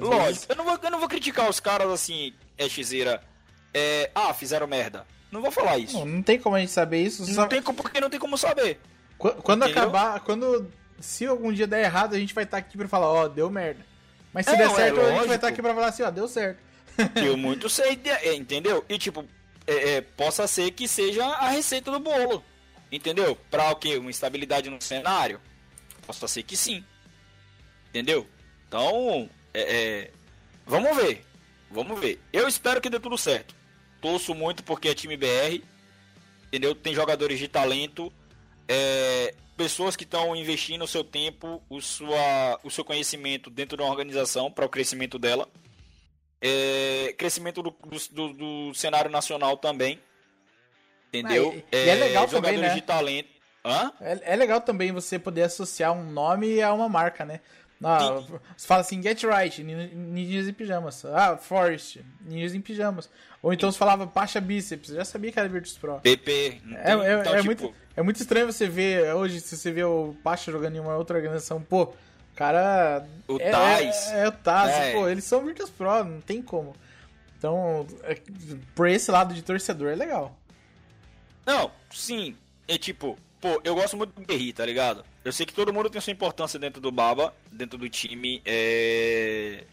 Lógico. 0.00 0.46
Eu 0.48 0.56
não, 0.56 0.64
vou, 0.64 0.78
eu 0.82 0.90
não 0.90 0.98
vou 0.98 1.08
criticar 1.08 1.48
os 1.48 1.60
caras 1.60 1.88
assim, 1.90 2.32
é. 2.56 2.66
É, 3.74 4.10
ah, 4.14 4.32
fizeram 4.34 4.66
merda. 4.66 5.06
Não 5.30 5.42
vou 5.42 5.50
falar 5.50 5.78
isso. 5.78 5.98
Não, 5.98 6.06
não 6.06 6.22
tem 6.22 6.38
como 6.38 6.56
a 6.56 6.60
gente 6.60 6.72
saber 6.72 7.02
isso. 7.02 7.26
Não 7.26 7.34
só... 7.34 7.46
tem 7.46 7.62
como, 7.62 7.76
porque 7.76 8.00
não 8.00 8.10
tem 8.10 8.18
como 8.18 8.38
saber. 8.38 8.80
Quando, 9.18 9.42
quando 9.42 9.62
acabar, 9.64 10.20
quando 10.20 10.70
se 11.00 11.26
algum 11.26 11.52
dia 11.52 11.66
der 11.66 11.84
errado, 11.84 12.14
a 12.14 12.18
gente 12.18 12.34
vai 12.34 12.44
estar 12.44 12.56
aqui 12.56 12.76
pra 12.76 12.88
falar, 12.88 13.08
ó, 13.08 13.24
oh, 13.24 13.28
deu 13.28 13.50
merda. 13.50 13.84
Mas 14.32 14.46
se 14.46 14.52
é, 14.52 14.56
der 14.56 14.70
certo, 14.70 15.00
é, 15.00 15.10
a 15.10 15.14
gente 15.16 15.26
vai 15.26 15.36
estar 15.36 15.48
aqui 15.48 15.62
pra 15.62 15.74
falar 15.74 15.88
assim, 15.88 16.02
ó, 16.02 16.10
deu 16.10 16.28
certo. 16.28 16.58
Eu 17.16 17.36
muito 17.36 17.68
sei, 17.68 18.00
é, 18.04 18.34
entendeu? 18.34 18.84
E 18.88 18.98
tipo, 18.98 19.24
é, 19.66 19.96
é, 19.96 20.00
possa 20.00 20.46
ser 20.46 20.70
que 20.72 20.88
seja 20.88 21.24
a 21.24 21.48
receita 21.48 21.90
do 21.90 22.00
bolo. 22.00 22.42
Entendeu? 22.90 23.36
Pra 23.50 23.70
o 23.70 23.76
quê? 23.76 23.98
Uma 23.98 24.10
estabilidade 24.10 24.70
no 24.70 24.80
cenário? 24.80 25.40
Possa 26.06 26.26
ser 26.26 26.42
que 26.42 26.56
sim. 26.56 26.82
Entendeu? 27.90 28.26
Então, 28.66 29.28
é, 29.52 29.60
é, 29.60 30.10
vamos 30.66 30.96
ver. 30.96 31.24
Vamos 31.70 32.00
ver. 32.00 32.18
Eu 32.32 32.48
espero 32.48 32.80
que 32.80 32.88
dê 32.88 32.98
tudo 32.98 33.18
certo. 33.18 33.54
Torço 34.00 34.34
muito 34.34 34.62
porque 34.62 34.88
é 34.88 34.94
time 34.94 35.16
BR. 35.16 35.62
Entendeu? 36.48 36.74
Tem 36.74 36.94
jogadores 36.94 37.38
de 37.38 37.48
talento. 37.48 38.12
É, 38.66 39.34
pessoas 39.56 39.96
que 39.96 40.04
estão 40.04 40.36
investindo 40.36 40.82
o 40.82 40.88
seu 40.88 41.02
tempo, 41.02 41.62
o, 41.68 41.80
sua, 41.80 42.60
o 42.62 42.70
seu 42.70 42.84
conhecimento 42.84 43.50
dentro 43.50 43.76
de 43.76 43.82
uma 43.82 43.90
organização 43.90 44.50
para 44.50 44.64
o 44.64 44.68
crescimento 44.68 45.18
dela. 45.18 45.48
É, 46.40 47.14
crescimento 47.18 47.62
do, 47.62 47.74
do, 48.12 48.32
do, 48.32 48.74
cenário 48.74 49.10
nacional 49.10 49.56
também. 49.56 49.98
Entendeu? 51.08 51.52
Ah, 51.52 51.76
e, 51.76 51.76
é, 51.76 51.88
é, 51.88 51.94
legal 51.96 52.28
também, 52.28 52.56
né? 52.56 52.74
de 52.74 52.82
talento. 52.82 53.28
Hã? 53.64 53.92
É, 54.00 54.34
é 54.34 54.36
legal 54.36 54.60
também 54.60 54.92
você 54.92 55.18
poder 55.18 55.42
associar 55.42 55.92
um 55.92 56.10
nome 56.10 56.62
a 56.62 56.72
uma 56.72 56.88
marca, 56.88 57.24
né? 57.24 57.40
Ah, 57.82 58.22
você 58.56 58.66
fala 58.66 58.80
assim, 58.80 59.00
Get 59.00 59.22
Right, 59.22 59.62
Ninjas 59.62 60.48
em 60.48 60.52
Pijamas. 60.52 61.04
Ah, 61.04 61.36
Forest, 61.36 62.04
Ninjas 62.20 62.54
em 62.54 62.60
Pijamas. 62.60 63.08
Ou 63.40 63.52
então 63.52 63.70
você 63.70 63.78
falava 63.78 64.06
Pacha 64.06 64.40
Bíceps, 64.40 64.90
já 64.90 65.04
sabia 65.04 65.30
que 65.30 65.38
era 65.38 65.48
Virtus 65.48 65.78
Pro. 65.78 66.00
PP. 66.00 66.60
É, 66.72 66.92
é, 66.92 67.12
é 67.12 67.22
tipo... 67.22 67.44
muito, 67.44 67.74
é 67.96 68.02
muito 68.02 68.20
estranho 68.20 68.46
você 68.46 68.68
ver, 68.68 69.14
hoje, 69.14 69.40
se 69.40 69.56
você 69.56 69.70
vê 69.70 69.84
o 69.84 70.14
Pacha 70.24 70.50
jogando 70.50 70.76
em 70.76 70.80
uma 70.80 70.96
outra 70.96 71.16
organização, 71.16 71.62
pô, 71.62 71.92
cara... 72.34 73.06
O 73.28 73.36
é, 73.36 73.50
Taz. 73.50 74.08
É, 74.08 74.24
é, 74.24 74.28
o 74.28 74.32
Taz, 74.32 74.74
é. 74.74 74.92
pô, 74.92 75.08
eles 75.08 75.24
são 75.24 75.44
Virtus 75.44 75.70
Pro, 75.70 76.02
não 76.02 76.20
tem 76.20 76.42
como. 76.42 76.74
Então, 77.38 77.86
é, 78.02 78.18
por 78.74 78.88
esse 78.88 79.08
lado 79.12 79.32
de 79.32 79.42
torcedor 79.42 79.92
é 79.92 79.94
legal. 79.94 80.36
Não, 81.46 81.70
sim, 81.92 82.36
é 82.66 82.76
tipo, 82.76 83.16
pô, 83.40 83.60
eu 83.62 83.76
gosto 83.76 83.96
muito 83.96 84.20
do 84.20 84.26
Guerri, 84.26 84.52
tá 84.52 84.66
ligado? 84.66 85.04
Eu 85.28 85.32
sei 85.32 85.44
que 85.44 85.52
todo 85.52 85.74
mundo 85.74 85.90
tem 85.90 86.00
sua 86.00 86.10
importância 86.10 86.58
dentro 86.58 86.80
do 86.80 86.90
Baba, 86.90 87.34
dentro 87.52 87.78
do 87.78 87.86
time. 87.86 88.40
É... 88.46 89.64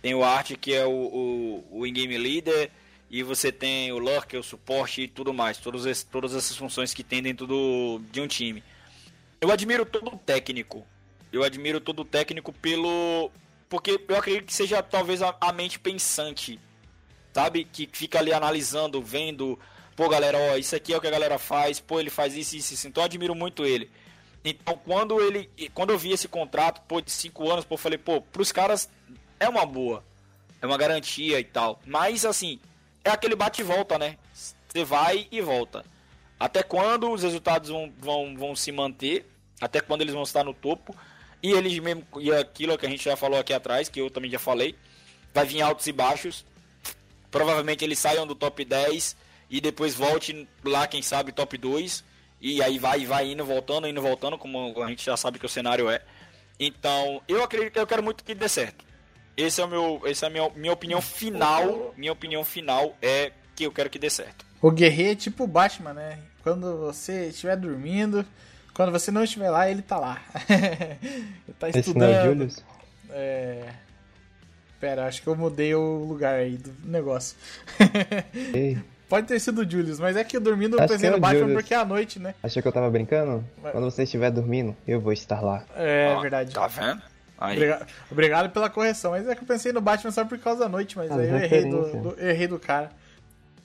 Tem 0.00 0.14
o 0.14 0.22
Art, 0.22 0.52
que 0.52 0.72
é 0.72 0.86
o, 0.86 0.88
o, 0.88 1.80
o 1.80 1.84
in-game 1.84 2.16
leader, 2.16 2.70
e 3.10 3.24
você 3.24 3.50
tem 3.50 3.90
o 3.90 3.98
Lurk, 3.98 4.36
o 4.36 4.42
suporte 4.44 5.02
e 5.02 5.08
tudo 5.08 5.34
mais. 5.34 5.58
Todas, 5.58 5.84
esse, 5.84 6.06
todas 6.06 6.32
essas 6.32 6.56
funções 6.56 6.94
que 6.94 7.02
tem 7.02 7.20
dentro 7.20 7.44
do, 7.44 8.00
de 8.12 8.20
um 8.20 8.28
time. 8.28 8.62
Eu 9.40 9.50
admiro 9.50 9.84
todo 9.84 10.14
o 10.14 10.16
técnico. 10.16 10.86
Eu 11.32 11.42
admiro 11.42 11.80
todo 11.80 12.02
o 12.02 12.04
técnico 12.04 12.52
pelo. 12.52 13.32
Porque 13.68 14.00
eu 14.08 14.16
acredito 14.16 14.46
que 14.46 14.54
seja 14.54 14.80
talvez 14.80 15.22
a, 15.22 15.36
a 15.40 15.52
mente 15.52 15.80
pensante. 15.80 16.60
Sabe? 17.32 17.64
Que 17.64 17.88
fica 17.92 18.20
ali 18.20 18.32
analisando, 18.32 19.02
vendo. 19.02 19.58
Pô, 19.96 20.08
galera, 20.08 20.38
ó, 20.38 20.56
isso 20.56 20.76
aqui 20.76 20.92
é 20.92 20.96
o 20.96 21.00
que 21.00 21.08
a 21.08 21.10
galera 21.10 21.36
faz. 21.36 21.80
Pô, 21.80 21.98
ele 21.98 22.10
faz 22.10 22.36
isso, 22.36 22.54
isso, 22.54 22.74
isso. 22.74 22.86
Então 22.86 23.02
eu 23.02 23.06
admiro 23.06 23.34
muito 23.34 23.66
ele. 23.66 23.90
Então, 24.44 24.78
quando 24.84 25.20
ele, 25.20 25.50
quando 25.74 25.90
eu 25.90 25.98
vi 25.98 26.12
esse 26.12 26.26
contrato, 26.26 26.80
pô, 26.88 27.00
de 27.00 27.10
cinco 27.10 27.50
anos, 27.50 27.64
pô, 27.64 27.74
eu 27.74 27.78
falei, 27.78 27.98
pô, 27.98 28.22
pros 28.22 28.50
caras 28.50 28.88
é 29.38 29.48
uma 29.48 29.66
boa, 29.66 30.02
é 30.62 30.66
uma 30.66 30.78
garantia 30.78 31.38
e 31.38 31.44
tal. 31.44 31.78
Mas 31.84 32.24
assim, 32.24 32.58
é 33.04 33.10
aquele 33.10 33.36
bate 33.36 33.60
e 33.60 33.64
volta, 33.64 33.98
né? 33.98 34.16
Você 34.32 34.84
vai 34.84 35.26
e 35.30 35.40
volta. 35.40 35.84
Até 36.38 36.62
quando 36.62 37.10
os 37.10 37.22
resultados 37.22 37.68
vão, 37.68 37.92
vão, 37.98 38.34
vão 38.36 38.56
se 38.56 38.72
manter? 38.72 39.26
Até 39.60 39.80
quando 39.80 40.00
eles 40.00 40.14
vão 40.14 40.22
estar 40.22 40.42
no 40.42 40.54
topo? 40.54 40.96
E 41.42 41.50
eles 41.52 41.78
mesmo, 41.78 42.06
e 42.18 42.32
aquilo 42.32 42.78
que 42.78 42.86
a 42.86 42.88
gente 42.88 43.04
já 43.04 43.16
falou 43.16 43.38
aqui 43.38 43.52
atrás, 43.52 43.90
que 43.90 44.00
eu 44.00 44.10
também 44.10 44.30
já 44.30 44.38
falei, 44.38 44.74
vai 45.34 45.44
vir 45.44 45.60
altos 45.60 45.86
e 45.86 45.92
baixos. 45.92 46.46
Provavelmente 47.30 47.84
eles 47.84 47.98
saiam 47.98 48.26
do 48.26 48.34
top 48.34 48.64
10 48.64 49.16
e 49.50 49.60
depois 49.60 49.94
volte 49.94 50.48
lá, 50.64 50.86
quem 50.86 51.02
sabe, 51.02 51.30
top 51.30 51.58
2 51.58 52.04
e 52.40 52.62
aí 52.62 52.78
vai, 52.78 53.04
vai 53.04 53.32
indo, 53.32 53.44
voltando, 53.44 53.86
indo, 53.86 54.00
voltando, 54.00 54.38
como 54.38 54.82
a 54.82 54.88
gente 54.88 55.04
já 55.04 55.16
sabe 55.16 55.38
que 55.38 55.46
o 55.46 55.48
cenário 55.48 55.90
é. 55.90 56.00
Então, 56.58 57.20
eu 57.28 57.42
acredito, 57.42 57.76
eu 57.76 57.86
quero 57.86 58.02
muito 58.02 58.24
que 58.24 58.34
dê 58.34 58.48
certo. 58.48 58.84
Esse 59.36 59.60
é 59.60 59.64
o 59.64 59.68
meu, 59.68 60.02
essa 60.04 60.26
é 60.26 60.28
a 60.28 60.30
minha, 60.30 60.50
minha 60.50 60.72
opinião 60.72 61.00
final. 61.00 61.94
Minha 61.96 62.12
opinião 62.12 62.44
final 62.44 62.96
é 63.00 63.32
que 63.54 63.64
eu 63.64 63.72
quero 63.72 63.90
que 63.90 63.98
dê 63.98 64.10
certo. 64.10 64.44
O 64.60 64.70
guerreiro 64.70 65.12
é 65.12 65.16
tipo 65.16 65.44
o 65.44 65.46
Batman, 65.46 65.94
né? 65.94 66.18
Quando 66.42 66.78
você 66.78 67.28
estiver 67.28 67.56
dormindo, 67.56 68.24
quando 68.74 68.92
você 68.92 69.10
não 69.10 69.24
estiver 69.24 69.50
lá, 69.50 69.70
ele 69.70 69.82
tá 69.82 69.98
lá. 69.98 70.22
ele 70.48 71.54
tá 71.58 71.68
estudando. 71.68 71.78
Esse 71.78 71.94
não 71.94 72.06
é 72.06 72.24
Julius? 72.24 72.64
É. 73.10 73.74
Pera, 74.78 75.06
acho 75.06 75.22
que 75.22 75.28
eu 75.28 75.36
mudei 75.36 75.74
o 75.74 76.04
lugar 76.04 76.36
aí 76.36 76.56
do 76.56 76.74
negócio. 76.88 77.36
Ei. 78.54 78.78
Pode 79.10 79.26
ter 79.26 79.40
sido 79.40 79.62
o 79.62 79.68
Julius, 79.68 79.98
mas 79.98 80.16
é 80.16 80.22
que 80.22 80.36
eu 80.36 80.40
dormindo 80.40 80.78
eu 80.80 80.86
pensei 80.86 81.10
no 81.10 81.16
é 81.16 81.20
Batman 81.20 81.40
Julius. 81.40 81.60
porque 81.60 81.74
é 81.74 81.78
à 81.78 81.84
noite, 81.84 82.20
né? 82.20 82.32
Achou 82.40 82.62
que 82.62 82.68
eu 82.68 82.72
tava 82.72 82.88
brincando? 82.88 83.44
Mas... 83.60 83.72
Quando 83.72 83.90
você 83.90 84.04
estiver 84.04 84.30
dormindo, 84.30 84.76
eu 84.86 85.00
vou 85.00 85.12
estar 85.12 85.40
lá. 85.40 85.64
É, 85.74 86.14
ah, 86.16 86.20
verdade. 86.20 86.54
Tá 86.54 86.68
vendo? 86.68 87.02
Obrigado, 87.36 87.86
obrigado, 88.08 88.50
pela 88.50 88.70
correção. 88.70 89.10
Mas 89.10 89.26
é 89.26 89.34
que 89.34 89.42
eu 89.42 89.46
pensei 89.48 89.72
no 89.72 89.80
Batman 89.80 90.12
só 90.12 90.24
por 90.24 90.38
causa 90.38 90.60
da 90.60 90.68
noite, 90.68 90.96
mas 90.96 91.10
aí 91.10 91.28
eu 91.28 91.36
errei 91.38 91.64
do, 91.64 92.02
do, 92.02 92.20
errei 92.20 92.46
do 92.46 92.58
cara. 92.60 92.90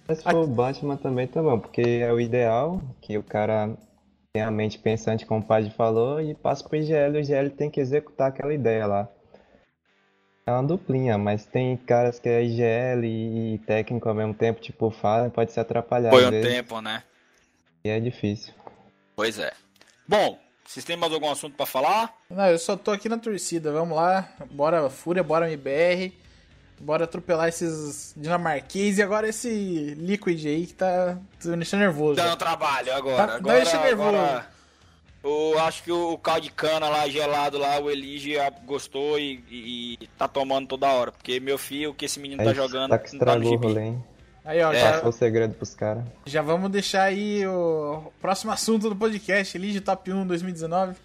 Mas 0.07 0.17
se 0.17 0.23
for 0.23 0.33
o 0.33 0.47
Batman 0.47 0.97
também 0.97 1.27
tá 1.27 1.43
bom, 1.43 1.59
porque 1.59 1.81
é 1.81 2.11
o 2.11 2.19
ideal 2.19 2.81
que 2.99 3.15
o 3.15 3.21
cara 3.21 3.69
tenha 4.33 4.47
a 4.47 4.51
mente 4.51 4.79
pensante, 4.79 5.27
como 5.27 5.41
o 5.41 5.45
Padre 5.45 5.69
falou, 5.69 6.19
e 6.19 6.33
passa 6.33 6.67
pro 6.67 6.75
IGL 6.75 7.17
e 7.17 7.17
o 7.17 7.19
IGL 7.19 7.49
tem 7.51 7.69
que 7.69 7.79
executar 7.79 8.29
aquela 8.29 8.53
ideia 8.53 8.87
lá. 8.87 9.09
É 10.47 10.51
uma 10.51 10.61
duplinha, 10.61 11.17
mas 11.17 11.43
tem 11.43 11.75
caras 11.75 12.19
que 12.19 12.29
é 12.29 12.43
IGL 12.43 13.03
e 13.03 13.57
técnico 13.65 14.07
ao 14.07 14.13
mesmo 14.13 14.33
tempo, 14.33 14.61
tipo, 14.61 14.91
fala, 14.91 15.27
pode 15.27 15.51
se 15.51 15.59
atrapalhar. 15.59 16.11
Foi 16.11 16.23
um 16.23 16.29
tempo, 16.29 16.79
né? 16.81 17.01
E 17.83 17.89
é 17.89 17.99
difícil. 17.99 18.53
Pois 19.15 19.39
é. 19.39 19.51
Bom, 20.07 20.37
vocês 20.63 20.85
têm 20.85 20.95
mais 20.95 21.11
algum 21.11 21.31
assunto 21.31 21.55
para 21.55 21.65
falar? 21.65 22.15
Não, 22.29 22.45
eu 22.45 22.59
só 22.59 22.77
tô 22.77 22.91
aqui 22.91 23.09
na 23.09 23.17
torcida. 23.17 23.71
Vamos 23.71 23.95
lá. 23.95 24.29
Bora 24.51 24.87
Fúria, 24.87 25.23
bora 25.23 25.51
MBR. 25.51 26.13
Bora 26.79 27.05
atropelar 27.05 27.47
esses 27.47 28.13
dinamarquês 28.15 28.99
e 28.99 29.01
agora 29.01 29.27
esse 29.27 29.95
Liquid 29.97 30.45
aí 30.45 30.67
que 30.67 30.73
tá, 30.75 31.17
tá 31.41 31.49
me 31.49 31.57
deixando 31.57 31.79
nervoso. 31.79 32.17
Dando 32.17 32.35
trabalho 32.35 32.93
agora. 32.93 33.15
Tá, 33.15 33.35
agora, 33.35 33.43
tá 33.43 33.63
deixando 33.63 33.83
nervoso. 33.83 34.09
Agora... 34.15 34.54
Eu 35.25 35.59
acho 35.59 35.81
que 35.81 35.91
o 35.91 36.15
caldo 36.19 36.41
de 36.41 36.51
cana 36.51 36.87
lá 36.87 37.07
gelado 37.09 37.57
lá, 37.57 37.79
o 37.79 37.89
Elige 37.89 38.35
gostou 38.63 39.17
e, 39.17 39.43
e, 39.49 39.97
e, 39.99 40.07
tá 40.19 40.27
tomando 40.27 40.67
toda 40.67 40.87
hora. 40.87 41.11
Porque 41.11 41.39
meu 41.39 41.57
filho, 41.57 41.89
o 41.89 41.93
que 41.95 42.05
esse 42.05 42.19
menino 42.19 42.43
tá 42.43 42.53
jogando. 42.53 42.91
Tá 42.91 42.99
que 42.99 43.09
estragou 43.09 43.57
tá 43.57 43.65
o 43.65 43.69
rolê, 43.69 43.81
hein? 43.81 44.03
Aí, 44.45 44.61
ó, 44.61 44.71
é. 44.71 44.79
já... 44.79 45.07
o 45.07 45.11
segredo 45.11 45.55
pros 45.55 45.73
caras. 45.73 46.03
Já 46.27 46.43
vamos 46.43 46.69
deixar 46.69 47.05
aí 47.05 47.45
o 47.47 48.13
próximo 48.21 48.51
assunto 48.51 48.87
do 48.87 48.95
podcast, 48.95 49.57
Elige 49.57 49.81
Top 49.81 50.11
1 50.11 50.27
2019. 50.27 50.95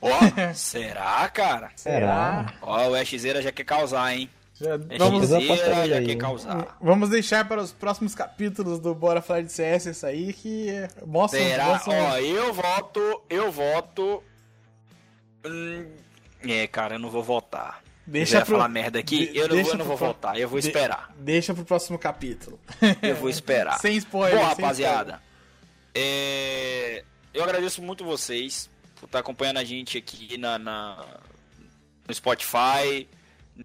Ó, 0.00 0.08
será, 0.54 1.28
cara? 1.28 1.70
Será? 1.74 2.54
Ó, 2.62 2.90
o 2.90 3.04
Xzeira 3.04 3.42
já 3.42 3.50
quer 3.50 3.64
causar, 3.64 4.14
hein? 4.14 4.30
Já, 4.54 4.76
vamos, 4.98 5.28
já 5.28 6.00
quer 6.00 6.16
causar. 6.16 6.78
vamos 6.80 7.08
deixar 7.08 7.46
para 7.46 7.60
os 7.60 7.72
próximos 7.72 8.14
capítulos 8.14 8.78
do 8.78 8.94
Bora 8.94 9.20
Falar 9.20 9.42
de 9.42 9.52
CS 9.52 9.86
isso 9.86 10.06
aí 10.06 10.32
que 10.32 10.68
mostra. 11.04 11.40
Será? 11.40 11.82
Ó, 11.84 12.18
eu 12.18 12.54
voto, 12.54 13.22
eu 13.28 13.50
voto. 13.50 14.22
Hum, 15.44 15.86
é, 16.42 16.68
cara, 16.68 16.94
eu 16.94 16.98
não 17.00 17.10
vou 17.10 17.22
votar. 17.22 17.82
Deixa 18.06 18.42
pro... 18.42 18.56
falar 18.56 18.68
merda 18.68 18.98
aqui, 19.00 19.26
de, 19.26 19.36
eu 19.36 19.48
não, 19.48 19.62
vou, 19.62 19.72
eu 19.72 19.78
não 19.78 19.84
vou 19.84 19.96
voltar, 19.96 20.38
eu 20.38 20.48
vou 20.48 20.60
de, 20.60 20.68
esperar. 20.68 21.12
Deixa 21.18 21.52
pro 21.52 21.64
próximo 21.64 21.98
capítulo. 21.98 22.60
Eu 23.02 23.16
vou 23.16 23.30
esperar. 23.30 23.78
sem 23.80 23.96
spoiler. 23.96 24.38
Bom, 24.38 24.44
rapaziada, 24.44 25.22
é... 25.94 27.02
eu 27.32 27.42
agradeço 27.42 27.80
muito 27.80 28.04
vocês 28.04 28.68
por 29.00 29.06
estar 29.06 29.20
acompanhando 29.20 29.56
a 29.56 29.64
gente 29.64 29.96
aqui 29.96 30.36
na, 30.36 30.58
na... 30.58 31.06
no 32.06 32.14
Spotify, 32.14 33.08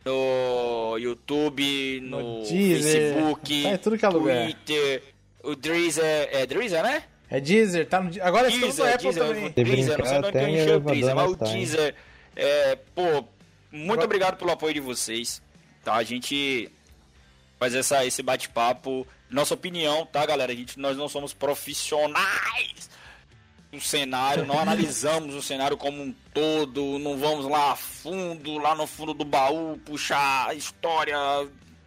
no 0.06 0.98
YouTube, 0.98 2.02
no, 2.02 2.40
no 2.40 2.44
Deezer, 2.44 3.14
Facebook, 3.14 3.64
tá 3.64 3.78
tudo 3.78 3.98
que 3.98 4.06
é 4.06 4.10
lugar. 4.10 4.44
Twitter. 4.46 5.04
O 5.44 5.56
Deezer, 5.56 6.30
é 6.32 6.46
Deezer, 6.46 6.84
né? 6.84 7.04
É 7.30 7.40
Deezer, 7.40 7.88
tá 7.88 8.02
no 8.02 8.12
Agora 8.22 8.50
Deezer, 8.50 8.70
estamos 8.70 8.78
no 8.78 8.94
Apple 8.94 9.04
Deezer, 9.04 9.24
também. 9.24 9.52
Deezer, 9.52 9.98
não 9.98 10.06
sei 10.06 10.18
onde 10.18 10.32
que 10.32 10.38
eu 10.38 10.48
enchei 10.48 10.76
o 10.76 10.80
Deezer, 10.80 11.16
mas 11.16 11.32
o 11.32 11.36
Deezer, 11.36 11.96
é, 12.36 12.76
pô, 12.94 13.26
muito 13.72 14.04
obrigado 14.04 14.38
pelo 14.38 14.52
apoio 14.52 14.74
de 14.74 14.80
vocês, 14.80 15.42
tá? 15.84 15.96
A 15.96 16.04
gente 16.04 16.70
faz 17.58 17.74
essa, 17.74 18.06
esse 18.06 18.22
bate-papo, 18.22 19.08
nossa 19.30 19.54
opinião, 19.54 20.06
tá, 20.06 20.26
galera? 20.26 20.52
A 20.52 20.56
gente, 20.56 20.80
nós 20.80 20.98
não 20.98 21.08
somos 21.08 21.34
profissionais 21.34 22.90
do 23.72 23.80
cenário, 23.80 24.46
não 24.46 24.60
analisamos 24.60 25.36
o 25.36 25.42
cenário 25.42 25.78
como 25.78 26.02
um 26.02 26.14
todo, 26.34 26.98
não 26.98 27.18
vamos 27.18 27.46
lá 27.46 27.74
a 27.74 27.76
fundo, 27.76 28.58
lá 28.58 28.74
no 28.74 28.88
fundo 28.88 29.14
do 29.14 29.24
baú, 29.24 29.80
puxar 29.86 30.56
história, 30.56 31.16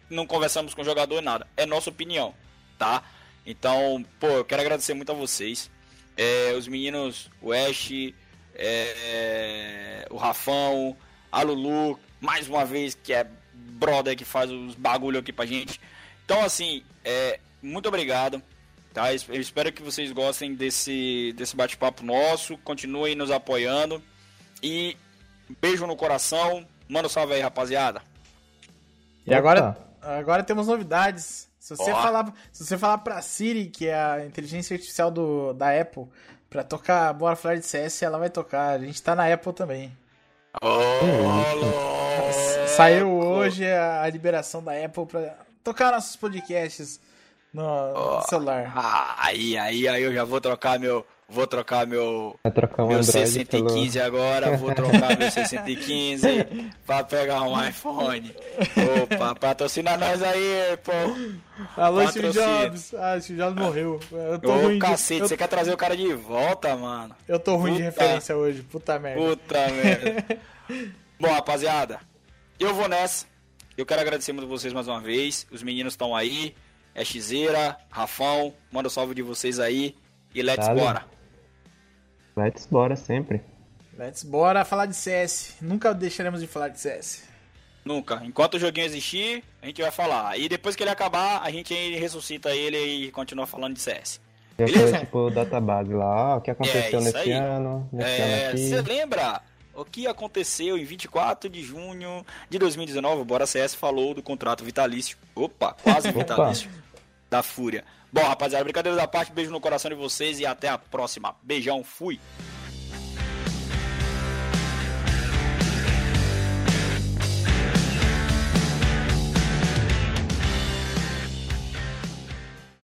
não 0.09 0.25
conversamos 0.25 0.73
com 0.73 0.81
o 0.81 0.85
jogador, 0.85 1.21
nada. 1.21 1.45
É 1.57 1.65
nossa 1.65 1.89
opinião, 1.89 2.33
tá? 2.77 3.03
Então, 3.45 4.05
pô, 4.19 4.27
eu 4.27 4.45
quero 4.45 4.61
agradecer 4.61 4.93
muito 4.93 5.11
a 5.11 5.15
vocês. 5.15 5.69
É, 6.15 6.53
os 6.57 6.67
meninos, 6.67 7.29
o 7.41 7.51
Ash, 7.51 7.91
é, 8.55 10.07
o 10.09 10.15
Rafão, 10.15 10.95
a 11.31 11.41
Lulu, 11.41 11.99
mais 12.21 12.47
uma 12.47 12.63
vez, 12.63 12.95
que 12.95 13.11
é 13.11 13.27
brother 13.53 14.15
que 14.15 14.23
faz 14.23 14.49
os 14.49 14.75
bagulho 14.75 15.19
aqui 15.19 15.33
pra 15.33 15.45
gente. 15.45 15.81
Então, 16.23 16.41
assim, 16.41 16.83
é, 17.03 17.39
muito 17.61 17.87
obrigado. 17.89 18.41
Tá? 18.93 19.11
Eu 19.11 19.41
espero 19.41 19.71
que 19.73 19.81
vocês 19.81 20.11
gostem 20.11 20.53
desse, 20.53 21.33
desse 21.35 21.55
bate-papo 21.55 22.05
nosso. 22.05 22.57
Continuem 22.59 23.15
nos 23.15 23.31
apoiando. 23.31 24.01
E 24.61 24.95
beijo 25.59 25.87
no 25.87 25.95
coração. 25.95 26.65
Manda 26.87 27.07
um 27.07 27.09
salve 27.09 27.33
aí, 27.33 27.41
rapaziada. 27.41 28.01
E 29.25 29.33
agora, 29.33 29.77
agora 30.01 30.43
temos 30.43 30.67
novidades. 30.67 31.49
Se 31.57 31.75
você, 31.75 31.91
falar, 31.91 32.33
se 32.51 32.65
você 32.65 32.77
falar 32.77 32.97
pra 32.99 33.21
Siri, 33.21 33.67
que 33.67 33.87
é 33.87 33.95
a 33.95 34.25
inteligência 34.25 34.75
artificial 34.75 35.09
do, 35.09 35.53
da 35.53 35.79
Apple, 35.79 36.05
pra 36.49 36.63
tocar 36.63 37.11
Bora 37.13 37.35
Falar 37.35 37.55
de 37.55 37.65
CS, 37.65 38.03
ela 38.03 38.19
vai 38.19 38.29
tocar. 38.29 38.71
A 38.71 38.79
gente 38.79 39.01
tá 39.01 39.15
na 39.15 39.33
Apple 39.33 39.53
também. 39.53 39.91
Oh, 40.61 40.67
Saiu 42.67 43.09
hoje 43.09 43.65
a, 43.65 44.03
a, 44.03 44.09
liberação 44.09 44.63
da 44.63 44.73
Apple 44.73 45.05
pra 45.07 45.35
tocar 45.63 45.91
nossos 45.91 46.15
podcasts 46.15 46.99
no, 47.53 47.63
oh, 47.63 48.21
celular. 48.27 48.73
Aí, 49.19 49.55
aí, 49.57 49.87
aí 49.87 50.03
eu 50.03 50.11
já 50.11 50.23
vou 50.23 50.41
trocar 50.41 50.79
meu. 50.79 51.05
Vou 51.29 51.47
trocar 51.47 51.87
meu. 51.87 52.37
Vai 52.43 52.51
trocar 52.51 52.83
um 52.83 52.87
meu 52.87 53.03
615 53.03 53.97
pelo... 53.97 54.05
agora, 54.05 54.57
vou 54.57 54.73
trocar 54.75 55.17
meu 55.17 55.31
615 55.31 56.71
pra 56.85 57.03
pegar 57.03 57.43
um 57.43 57.67
iPhone. 57.67 58.35
Opa, 59.03 59.35
patrocina 59.35 59.95
nós 59.97 60.21
aí, 60.21 60.77
pô. 60.83 60.91
Alô, 61.77 62.07
Steve 62.07 62.31
Jobs. 62.31 62.93
Ah, 62.95 63.19
Steve 63.21 63.39
Jobs 63.39 63.63
morreu. 63.63 63.99
Eu 64.11 64.39
tô 64.39 64.51
Ô, 64.51 64.61
ruim 64.63 64.79
cacete, 64.79 65.21
de... 65.21 65.27
você 65.27 65.37
quer 65.37 65.47
trazer 65.47 65.71
o 65.71 65.77
cara 65.77 65.95
de 65.95 66.13
volta, 66.13 66.75
mano? 66.75 67.15
Eu 67.27 67.39
tô 67.39 67.55
ruim 67.55 67.71
Puta... 67.71 67.77
de 67.77 67.83
referência 67.83 68.35
hoje, 68.35 68.61
puta 68.63 68.99
merda. 68.99 69.21
Puta 69.21 69.67
merda. 69.69 70.25
Bom, 71.19 71.31
rapaziada, 71.31 71.99
eu 72.59 72.73
vou 72.73 72.87
nessa. 72.87 73.25
Eu 73.77 73.85
quero 73.85 74.01
agradecer 74.01 74.33
muito 74.33 74.47
vocês 74.47 74.73
mais 74.73 74.87
uma 74.87 74.99
vez. 74.99 75.47
Os 75.51 75.63
meninos 75.63 75.93
estão 75.93 76.15
aí. 76.15 76.55
É 76.95 77.03
Xeira, 77.03 77.77
Rafão, 77.89 78.53
manda 78.71 78.87
um 78.87 78.91
salve 78.91 79.15
de 79.15 79.21
vocês 79.21 79.59
aí. 79.59 79.95
E 80.33 80.41
let's 80.41 80.65
Valeu. 80.65 80.83
bora. 80.83 81.05
Let's 82.35 82.65
bora 82.65 82.95
sempre. 82.95 83.41
Let's 83.97 84.23
bora 84.23 84.65
falar 84.65 84.85
de 84.85 84.95
CS. 84.95 85.57
Nunca 85.61 85.93
deixaremos 85.93 86.41
de 86.41 86.47
falar 86.47 86.69
de 86.69 86.79
CS. 86.79 87.23
Nunca. 87.85 88.21
Enquanto 88.23 88.55
o 88.55 88.59
joguinho 88.59 88.85
existir, 88.85 89.43
a 89.61 89.67
gente 89.67 89.81
vai 89.81 89.91
falar. 89.91 90.37
E 90.37 90.47
depois 90.47 90.75
que 90.75 90.83
ele 90.83 90.89
acabar, 90.89 91.41
a 91.43 91.51
gente 91.51 91.73
ressuscita 91.95 92.49
ele 92.51 92.77
e 92.77 93.11
continua 93.11 93.45
falando 93.45 93.75
de 93.75 93.81
CS. 93.81 94.21
Beleza? 94.57 94.99
tipo 94.99 95.17
o 95.17 95.31
database 95.31 95.93
lá, 95.93 96.37
o 96.37 96.41
que 96.41 96.51
aconteceu 96.51 96.99
é, 96.99 97.03
nesse 97.03 97.17
aí. 97.17 97.31
ano, 97.31 97.89
nesse 97.91 98.21
é, 98.21 98.45
ano 98.47 98.57
Você 98.57 98.81
lembra 98.81 99.41
o 99.75 99.83
que 99.83 100.07
aconteceu 100.07 100.77
em 100.77 100.83
24 100.83 101.49
de 101.49 101.61
junho 101.61 102.25
de 102.49 102.59
2019? 102.59 103.21
O 103.21 103.25
Bora 103.25 103.45
CS 103.45 103.73
falou 103.73 104.13
do 104.13 104.21
contrato 104.21 104.63
vitalício. 104.63 105.17
Opa, 105.35 105.75
quase 105.81 106.11
vitalício. 106.11 106.69
da 107.29 107.41
Fúria. 107.41 107.83
Bom, 108.11 108.21
rapaziada, 108.21 108.63
brincadeira 108.63 108.95
da 108.95 109.07
parte, 109.07 109.31
beijo 109.31 109.49
no 109.49 109.59
coração 109.59 109.89
de 109.89 109.95
vocês 109.95 110.39
e 110.39 110.45
até 110.45 110.69
a 110.69 110.77
próxima. 110.77 111.35
Beijão, 111.41 111.83
fui! 111.83 112.19